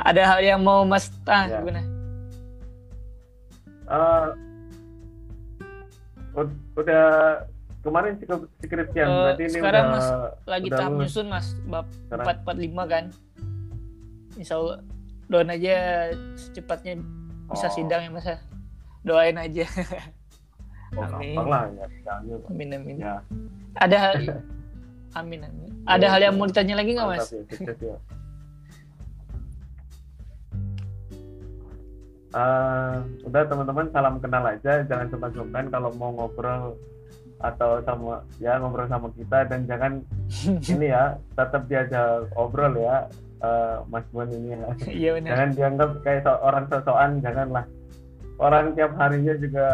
Ada 0.00 0.22
hal 0.26 0.40
yang 0.42 0.60
mau 0.60 0.82
Mas 0.82 1.08
ah 1.24 1.44
Ya. 1.44 1.60
gimana? 1.60 1.82
Ud- 6.32 6.62
udah 6.74 7.04
kemarin 7.80 8.12
skri- 8.16 8.50
skripsian 8.60 9.02
Eh, 9.02 9.10
berarti 9.10 9.42
ini 9.42 9.52
sekarang, 9.52 9.84
udah 9.84 9.92
Mas, 9.92 10.06
Lagi 10.46 10.68
udah 10.68 10.78
tahap 10.78 10.92
nyusun 10.94 11.26
Mas 11.26 11.46
bab 11.64 11.86
Sekarang. 12.06 12.26
445 12.46 12.84
kan. 12.86 13.04
Insya 14.36 14.54
Allah 14.56 14.78
doain 15.26 15.50
aja 15.50 15.74
secepatnya 16.34 16.92
bisa 17.46 17.66
Oh. 17.66 17.72
sidang 17.72 18.00
ya 18.00 18.10
Mas 18.10 18.24
ya. 18.24 18.38
Doain 19.02 19.36
aja. 19.36 19.66
oh, 20.94 21.06
Amin. 21.08 21.34
lah 21.36 21.66
ya 21.70 21.86
Amin 22.46 22.68
amin. 22.72 22.96
ya 22.96 23.22
Ada 23.76 23.96
hal 24.00 24.12
Amin 25.18 25.40
amin. 25.40 25.70
Ada 25.82 26.04
Ya, 26.04 26.08
hal 26.08 26.20
yang 26.22 26.34
ya. 26.34 26.38
mau 26.38 26.46
ditanya 26.46 26.74
lagi 26.76 26.90
nggak 26.94 27.08
Mas? 27.08 27.26
Ya, 27.26 27.94
Eh, 32.30 32.94
udah 33.26 33.42
teman-teman 33.42 33.90
salam 33.90 34.22
kenal 34.22 34.46
aja 34.46 34.86
jangan 34.86 35.10
sungkan-sungkan 35.10 35.66
kalau 35.66 35.90
mau 35.98 36.14
ngobrol 36.14 36.78
atau 37.38 37.82
sama 37.82 38.22
ya 38.38 38.54
ngobrol 38.54 38.86
sama 38.86 39.10
kita 39.10 39.50
dan 39.50 39.66
jangan 39.66 39.92
ini 40.70 40.86
ya 40.86 41.18
tetap 41.32 41.66
diajak 41.66 42.30
obrol 42.32 42.70
ya 42.76 43.10
eh, 43.40 43.76
Mas 43.84 44.06
Bon 44.08 44.30
ini 44.30 44.54
ya 44.54 44.70
Iya 44.86 45.10
benar. 45.18 45.30
jangan 45.32 45.50
dianggap 45.50 45.90
kayak 46.00 46.22
so- 46.22 46.38
orang 46.40 46.64
sosokan 46.66 47.10
janganlah 47.18 47.64
orang 48.38 48.64
tiap 48.72 48.92
harinya 48.94 49.34
juga 49.34 49.66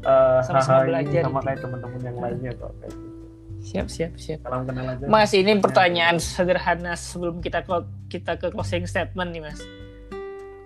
eh, 0.00 0.40
Sama-sama 0.40 0.88
belajar 0.88 1.22
sama 1.22 1.40
kayak 1.44 1.60
teman-teman 1.60 2.00
yang 2.00 2.18
lainnya 2.18 2.52
kok 2.56 2.72
kayak 2.80 2.94
gitu. 2.94 3.16
Siap 3.60 3.86
siap 3.86 4.12
siap. 4.16 4.38
salam 4.40 4.64
kenal 4.64 4.88
aja 4.88 5.04
Mas, 5.04 5.36
ini 5.36 5.52
pertanyaan 5.60 6.16
sederhana 6.16 6.96
sebelum 6.96 7.44
kita 7.44 7.60
ke 7.60 7.74
kita 8.08 8.32
ke 8.34 8.48
closing 8.48 8.88
statement 8.88 9.28
nih, 9.28 9.44
Mas. 9.44 9.60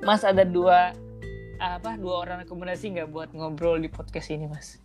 Mas 0.04 0.20
ada 0.20 0.44
dua 0.44 0.92
apa 1.56 1.96
dua 1.96 2.28
orang 2.28 2.44
rekomendasi 2.44 2.92
nggak 2.92 3.08
buat 3.08 3.32
ngobrol 3.32 3.80
di 3.80 3.88
podcast 3.88 4.28
ini, 4.28 4.44
Mas? 4.44 4.76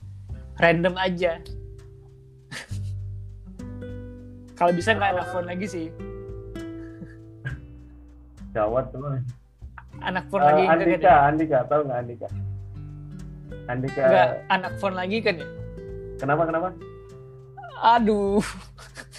Random 0.56 0.96
aja. 0.96 1.44
Kalau 4.58 4.72
bisa 4.72 4.96
nggak 4.96 5.12
anak 5.16 5.28
phone 5.32 5.48
lagi 5.48 5.68
sih. 5.68 5.88
Jawab 8.50 8.90
tuh 8.90 9.04
Anak 10.00 10.26
phone 10.32 10.42
Eh, 10.42 10.48
lagi 10.48 10.64
kan 10.64 10.78
Andika, 10.80 11.04
ya? 11.04 11.16
Andika, 11.28 11.58
tahu 11.68 11.82
nggak 11.86 12.00
Andika? 12.00 12.28
Andika, 13.68 14.02
Nggak, 14.02 14.30
anak 14.50 14.74
phone 14.80 14.96
lagi 14.96 15.18
kan 15.20 15.36
ya? 15.38 15.48
kenapa 16.20 16.44
kenapa? 16.48 16.68
Aduh. 17.80 18.44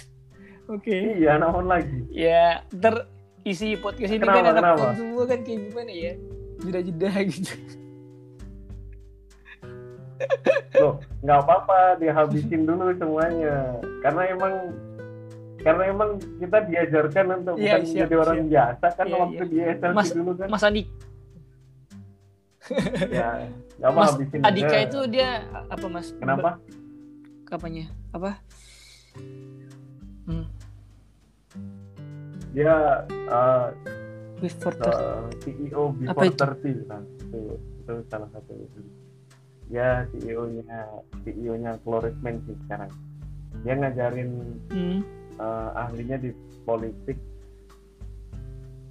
Oke. 0.73 1.17
Iya, 1.17 1.37
naon 1.37 1.65
lagi. 1.65 2.05
Ya, 2.09 2.61
ter 2.69 3.09
isi 3.43 3.73
podcast 3.75 4.11
ini 4.11 4.19
Kenapa, 4.19 4.37
kan 4.37 4.45
anak 4.47 4.55
kenapa? 4.61 4.85
semua 4.93 5.23
kan 5.25 5.39
kayak 5.41 5.59
gimana 5.65 5.91
ya? 5.91 6.13
Jeda-jeda 6.61 7.09
gitu. 7.29 7.53
Loh, 10.77 10.93
nggak 11.19 11.39
apa-apa, 11.39 11.79
dihabisin 11.97 12.63
dulu 12.63 12.93
semuanya. 12.95 13.81
Karena 13.99 14.21
emang 14.29 14.53
karena 15.61 15.83
emang 15.87 16.09
kita 16.37 16.57
diajarkan 16.65 17.25
untuk 17.37 17.55
Iya, 17.55 17.77
bukan 17.77 17.81
siap, 17.85 18.01
jadi 18.01 18.15
orang 18.17 18.37
biasa 18.47 18.85
kan 18.91 19.05
Iya, 19.05 19.15
waktu 19.15 19.33
iya. 19.35 19.45
di 19.45 19.57
SLC 19.71 19.93
Mas- 19.93 20.13
dulu 20.13 20.31
kan. 20.33 20.47
Mas 20.49 20.63
Andi, 20.63 20.83
Ya, 23.11 23.29
apa 23.81 23.97
Mas 23.97 24.11
habisin 24.13 24.39
Adika 24.41 24.75
aja. 24.75 24.85
itu 24.85 24.99
dia 25.09 25.29
apa 25.67 25.85
Mas? 25.87 26.07
Kenapa? 26.13 26.49
Apanya? 27.45 27.85
Apa? 28.11 28.31
Hmm. 30.23 30.45
Dia 32.51 33.05
uh, 33.31 33.67
Before 34.41 34.75
uh, 34.83 35.29
CEO 35.39 35.93
Apa 36.09 36.25
Before 36.25 36.55
itu? 36.57 36.83
30 36.83 36.89
nah, 36.89 37.01
itu, 37.05 37.39
itu 37.57 37.93
salah 38.09 38.29
satu 38.33 38.53
ya 39.71 40.03
CEO-nya 40.11 40.83
CEO-nya 41.23 41.79
Florisman 41.81 42.43
sih 42.43 42.55
sekarang. 42.67 42.91
Dia 43.63 43.73
ngajarin 43.79 44.31
Hmm. 44.67 44.99
eh, 45.39 45.69
ahlinya 45.79 46.19
di 46.19 46.35
politik. 46.67 47.17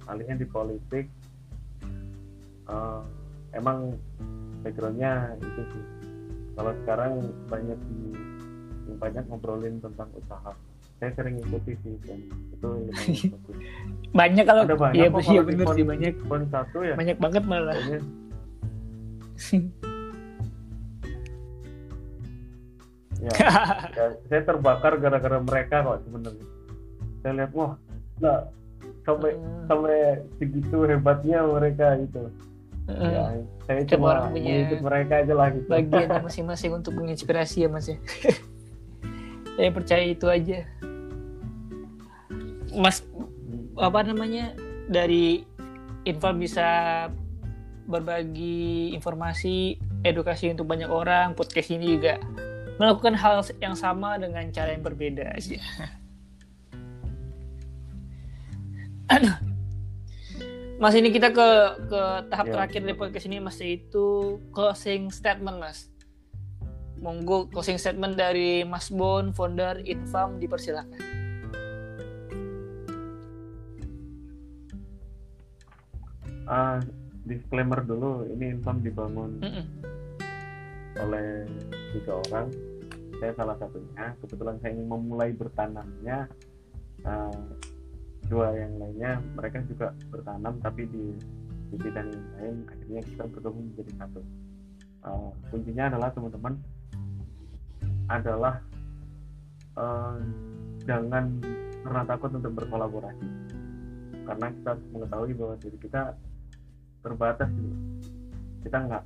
Ahlinya 0.09 0.35
di 0.41 0.47
politik. 0.49 1.05
Eh, 2.65 3.01
emang 3.53 3.93
backgroundnya 4.65 5.37
itu 5.37 5.61
sih. 5.69 5.85
Kalau 6.57 6.73
sekarang 6.83 7.29
banyak 7.45 7.77
di 7.77 8.01
banyak 8.97 9.23
ngobrolin 9.29 9.79
tentang 9.79 10.09
usaha 10.17 10.51
saya 11.01 11.11
sering 11.17 11.41
ikuti 11.41 11.73
sih 11.81 11.97
dan 12.05 12.21
itu. 12.53 12.69
Banyak 14.19 14.45
kalau 14.45 14.61
ada 14.67 14.75
banyak 14.77 15.01
iya 15.01 15.07
kok 15.09 15.23
iya 15.25 15.41
bener 15.41 15.65
sih 15.73 15.81
banyak 15.81 16.13
phone 16.27 16.45
satu 16.51 16.83
ya 16.83 16.93
banyak 16.93 17.17
banget 17.17 17.43
malah. 17.47 17.73
ya, 23.21 23.31
ya, 23.31 24.05
saya 24.27 24.41
terbakar 24.43 24.97
gara-gara 24.97 25.39
mereka 25.39 25.81
kok 25.81 26.05
sebenarnya 26.05 26.45
saya 27.21 27.33
lihat 27.37 27.51
wah 27.53 27.71
nggak 28.19 28.41
sampai 29.01 29.31
Hmm. 29.33 29.65
sampai 29.65 29.97
segitu 30.37 30.77
hebatnya 30.85 31.41
mereka 31.45 31.97
itu 31.97 32.23
Heeh. 32.89 33.09
ya 33.13 33.23
saya 33.65 33.81
Tiap 33.85 33.97
cuma 33.97 34.05
orang 34.13 34.33
punya 34.33 34.51
mengikut 34.51 34.81
mereka 34.81 35.13
aja 35.21 35.33
lah 35.33 35.47
gitu 35.53 35.67
Bagiannya 35.69 36.19
masing-masing 36.29 36.71
untuk 36.75 36.93
menginspirasi 36.97 37.65
ya 37.65 37.69
Mas 37.69 37.87
ya. 37.87 37.97
Saya 39.51 39.69
percaya 39.69 40.05
itu 40.07 40.25
aja. 40.25 40.65
Mas 42.75 43.03
apa 43.75 43.99
namanya 44.03 44.55
dari 44.87 45.43
info 46.03 46.31
bisa 46.33 47.07
berbagi 47.85 48.95
informasi 48.95 49.75
edukasi 50.01 50.49
untuk 50.49 50.65
banyak 50.69 50.87
orang 50.89 51.35
podcast 51.35 51.69
ini 51.73 51.99
juga 51.99 52.17
melakukan 52.79 53.13
hal 53.13 53.45
yang 53.61 53.75
sama 53.77 54.17
dengan 54.17 54.47
cara 54.49 54.73
yang 54.73 54.81
berbeda 54.81 55.35
aja 55.35 55.59
Aduh. 59.11 59.35
Mas 60.81 60.97
ini 60.97 61.13
kita 61.13 61.29
ke 61.29 61.47
ke 61.93 62.01
tahap 62.33 62.45
Ya. 62.49 62.53
terakhir 62.57 62.81
dari 62.81 62.97
podcast 62.97 63.25
ini 63.29 63.37
Mas 63.37 63.61
yaitu 63.61 64.39
closing 64.49 65.13
statement 65.13 65.61
Mas 65.61 65.93
monggo 66.97 67.45
closing 67.53 67.77
statement 67.77 68.17
dari 68.17 68.65
Mas 68.65 68.89
Bon 68.89 69.29
founder 69.29 69.77
Infam 69.85 70.41
dipersilakan 70.41 71.20
Ah, 76.51 76.83
disclaimer 77.23 77.79
dulu 77.79 78.27
ini 78.27 78.51
Infam 78.51 78.83
dibangun 78.83 79.39
Mm-mm. 79.39 79.65
oleh 80.99 81.47
tiga 81.95 82.19
orang. 82.27 82.51
Saya 83.23 83.31
salah 83.39 83.55
satunya. 83.55 84.11
Kebetulan 84.19 84.59
saya 84.59 84.75
ingin 84.75 84.91
memulai 84.91 85.31
bertanamnya. 85.31 86.27
Ah, 87.07 87.31
dua 88.27 88.51
yang 88.51 88.75
lainnya 88.83 89.23
mereka 89.35 89.63
juga 89.63 89.95
bertanam 90.11 90.59
tapi 90.59 90.91
di 90.91 91.15
di 91.71 91.75
bidang 91.79 92.11
yang 92.11 92.27
lain. 92.35 92.55
Akhirnya 92.67 93.01
kita 93.07 93.23
bergabung 93.31 93.71
menjadi 93.71 93.91
satu. 93.95 94.21
Ah, 95.07 95.31
kuncinya 95.55 95.87
adalah 95.87 96.11
teman-teman 96.11 96.53
adalah 98.11 98.59
eh, 99.79 100.19
jangan 100.83 101.39
pernah 101.79 102.03
takut 102.03 102.35
untuk 102.35 102.51
berkolaborasi. 102.59 103.27
Karena 104.27 104.47
kita 104.51 104.71
mengetahui 104.91 105.31
bahwa 105.39 105.55
diri 105.63 105.79
kita 105.79 106.11
terbatas 107.01 107.49
gitu. 107.51 107.77
kita 108.65 108.77
nggak 108.87 109.03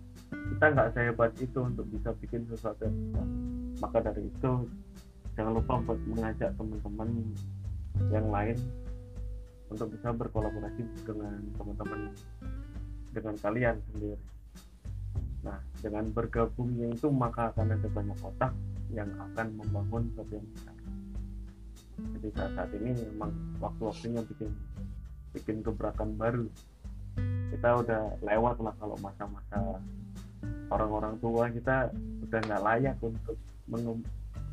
kita 0.55 0.65
nggak 0.71 0.89
sehebat 0.93 1.31
itu 1.39 1.59
untuk 1.63 1.85
bisa 1.89 2.11
bikin 2.19 2.43
sesuatu 2.47 2.85
yang 2.85 2.95
besar. 3.09 3.27
maka 3.81 3.97
dari 4.11 4.27
itu 4.27 4.51
jangan 5.35 5.51
lupa 5.51 5.73
buat 5.83 5.99
mengajak 6.07 6.51
teman-teman 6.55 7.09
yang 8.11 8.27
lain 8.31 8.57
untuk 9.71 9.91
bisa 9.91 10.13
berkolaborasi 10.13 10.83
dengan 11.03 11.41
teman-teman 11.57 12.13
dengan 13.15 13.35
kalian 13.39 13.75
sendiri. 13.91 14.19
Nah, 15.45 15.61
dengan 15.79 16.09
bergabungnya 16.11 16.91
itu 16.91 17.07
maka 17.13 17.53
akan 17.53 17.77
ada 17.77 17.87
banyak 17.87 18.19
otak 18.19 18.51
yang 18.91 19.09
akan 19.15 19.47
membangun 19.55 20.03
sesuatu 20.11 20.33
yang 20.35 20.47
besar. 20.51 20.75
Jadi 21.95 22.27
saat, 22.35 22.51
saat 22.59 22.71
ini 22.75 22.91
memang 22.91 23.31
waktu-waktunya 23.63 24.21
bikin 24.27 24.51
bikin 25.31 25.57
gebrakan 25.63 26.15
baru. 26.19 26.47
Kita 27.55 27.69
udah 27.79 28.19
lewat 28.19 28.59
lah 28.59 28.75
kalau 28.75 28.99
masa-masa 28.99 29.79
orang-orang 30.67 31.15
tua 31.23 31.47
kita 31.47 31.87
udah 32.27 32.39
nggak 32.43 32.61
layak 32.67 32.95
untuk 32.99 33.39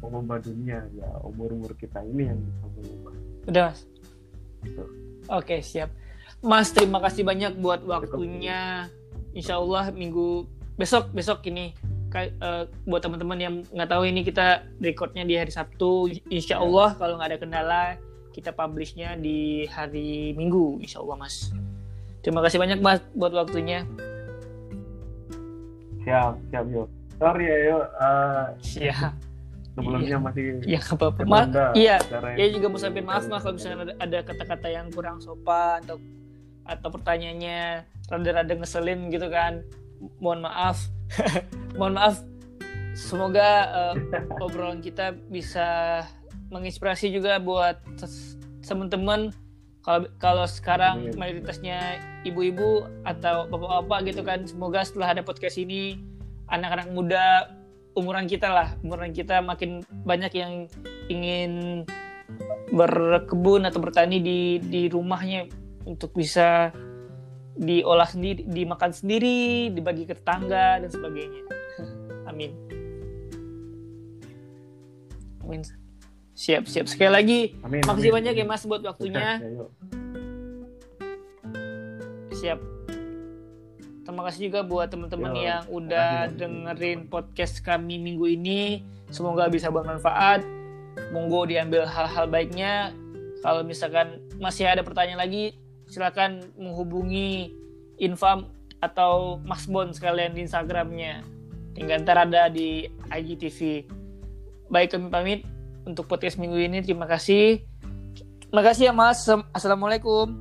mengubah 0.03 0.38
dunia 0.38 0.86
ya 0.94 1.11
umur 1.26 1.50
umur 1.50 1.74
kita 1.74 1.98
ini 2.07 2.30
yang 2.30 2.38
bisa 2.38 2.64
mengubah. 2.78 3.14
Udah 3.50 3.64
mas. 3.74 3.80
Tuh. 4.70 4.88
Oke 5.34 5.59
siap. 5.66 5.90
Mas 6.42 6.70
terima 6.70 7.03
kasih 7.03 7.26
banyak 7.26 7.59
buat 7.59 7.82
waktunya. 7.82 8.86
Insya 9.34 9.59
Allah 9.59 9.90
minggu 9.90 10.46
besok 10.78 11.11
besok 11.11 11.42
ini 11.48 11.74
uh, 12.14 12.68
buat 12.84 13.00
teman-teman 13.00 13.38
yang 13.40 13.55
nggak 13.72 13.90
tahu 13.90 14.05
ini 14.05 14.20
kita 14.22 14.68
recordnya 14.78 15.24
di 15.24 15.34
hari 15.40 15.50
Sabtu 15.50 16.12
Insya 16.28 16.61
ya. 16.61 16.62
Allah 16.62 16.94
kalau 17.00 17.16
nggak 17.16 17.30
ada 17.32 17.40
kendala 17.40 17.82
kita 18.32 18.53
publishnya 18.53 19.16
di 19.16 19.64
hari 19.68 20.36
Minggu 20.36 20.80
Insya 20.84 21.00
Allah 21.00 21.16
Mas 21.24 21.53
terima 22.23 22.41
kasih 22.41 22.59
banyak 22.62 22.79
Mas 22.79 23.03
buat 23.12 23.35
waktunya. 23.35 23.85
Siap 26.03 26.35
siap 26.51 26.66
yuk 26.70 26.89
sorry 27.23 27.45
ya 27.47 27.59
yuk 27.70 27.85
uh, 28.03 28.45
siap. 28.59 29.14
sebelumnya 29.73 30.18
iya. 30.18 30.18
masih 30.18 30.45
ya 30.66 30.81
apa-apa. 30.83 31.20
Ma 31.25 31.41
iya. 31.73 31.97
ya 32.35 32.47
juga 32.53 32.66
mau 32.68 32.81
sampaikan 32.83 33.09
maaf 33.09 33.25
mas 33.31 33.41
kalau 33.41 33.55
misalnya 33.57 33.95
ada 34.03 34.18
kata-kata 34.20 34.68
yang 34.68 34.87
kurang 34.93 35.16
sopan 35.23 35.81
atau 35.87 35.97
atau 36.68 36.89
pertanyaannya 36.93 37.87
rada-rada 38.11 38.53
ngeselin 38.53 39.09
gitu 39.09 39.31
kan. 39.33 39.64
Mohon 40.18 40.51
maaf. 40.51 40.79
Mohon 41.79 41.95
maaf. 41.97 42.16
Semoga 42.93 43.49
uh, 43.73 43.95
obrolan 44.45 44.85
kita 44.85 45.16
bisa 45.33 46.03
menginspirasi 46.53 47.09
juga 47.09 47.41
buat 47.41 47.81
teman-teman 48.61 49.33
kalau 49.83 50.07
kalau 50.22 50.47
sekarang 50.47 51.11
mayoritasnya 51.18 51.99
ibu-ibu 52.22 52.87
atau 53.03 53.51
bapak-bapak 53.51 54.14
gitu 54.14 54.22
kan 54.22 54.47
semoga 54.47 54.87
setelah 54.87 55.14
ada 55.18 55.22
podcast 55.26 55.59
ini 55.59 55.99
anak-anak 56.47 56.89
muda 56.95 57.51
umuran 57.99 58.30
kita 58.30 58.47
lah 58.49 58.68
umuran 58.87 59.11
kita 59.11 59.43
makin 59.43 59.83
banyak 60.07 60.33
yang 60.39 60.70
ingin 61.11 61.83
berkebun 62.72 63.68
atau 63.68 63.83
bertani 63.83 64.22
di 64.22 64.41
di 64.62 64.89
rumahnya 64.89 65.51
untuk 65.85 66.14
bisa 66.14 66.72
diolah 67.53 68.09
sendiri, 68.09 68.49
dimakan 68.49 68.97
sendiri, 68.97 69.68
dibagi 69.76 70.09
ke 70.09 70.16
tetangga 70.16 70.80
dan 70.80 70.89
sebagainya. 70.89 71.43
Amin. 72.30 72.57
Amin. 75.45 75.82
Siap, 76.33 76.64
siap. 76.64 76.89
Sekali 76.89 77.12
lagi, 77.12 77.41
amin, 77.61 77.85
makasih 77.85 78.09
amin. 78.09 78.16
banyak 78.24 78.35
ya 78.41 78.47
Mas 78.49 78.64
buat 78.64 78.80
waktunya. 78.80 79.37
Ya, 79.37 79.64
siap. 82.33 82.59
Terima 84.03 84.22
kasih 84.26 84.51
juga 84.51 84.61
buat 84.66 84.91
teman-teman 84.91 85.30
yang 85.39 85.62
udah 85.70 86.26
dengerin 86.35 87.07
podcast 87.07 87.62
kami 87.62 88.03
minggu 88.03 88.26
ini. 88.26 88.83
Semoga 89.12 89.47
bisa 89.47 89.70
bermanfaat. 89.70 90.43
Monggo 91.14 91.47
diambil 91.47 91.87
hal-hal 91.87 92.26
baiknya. 92.26 92.91
Kalau 93.45 93.62
misalkan 93.62 94.18
masih 94.43 94.66
ada 94.66 94.83
pertanyaan 94.83 95.22
lagi, 95.22 95.55
silakan 95.87 96.43
menghubungi 96.59 97.55
Infam 98.03 98.51
atau 98.83 99.39
Mas 99.47 99.70
Bon 99.70 99.87
sekalian 99.95 100.35
di 100.35 100.49
Instagramnya. 100.49 101.22
Tinggal 101.78 102.03
ntar 102.03 102.26
ada 102.26 102.51
di 102.51 102.91
IGTV. 103.07 103.87
Baik 104.66 104.99
kami 104.99 105.12
pamit 105.12 105.47
untuk 105.87 106.07
podcast 106.07 106.39
minggu 106.39 106.59
ini. 106.59 106.78
Terima 106.83 107.07
kasih. 107.07 107.62
Terima 108.49 108.62
kasih 108.62 108.91
ya 108.91 108.93
Mas. 108.93 109.24
Assalamualaikum. 109.55 110.35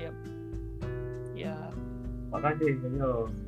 Ya. 0.00 0.10
Ya. 1.34 1.54
Terima 2.30 2.38
kasih. 2.42 3.43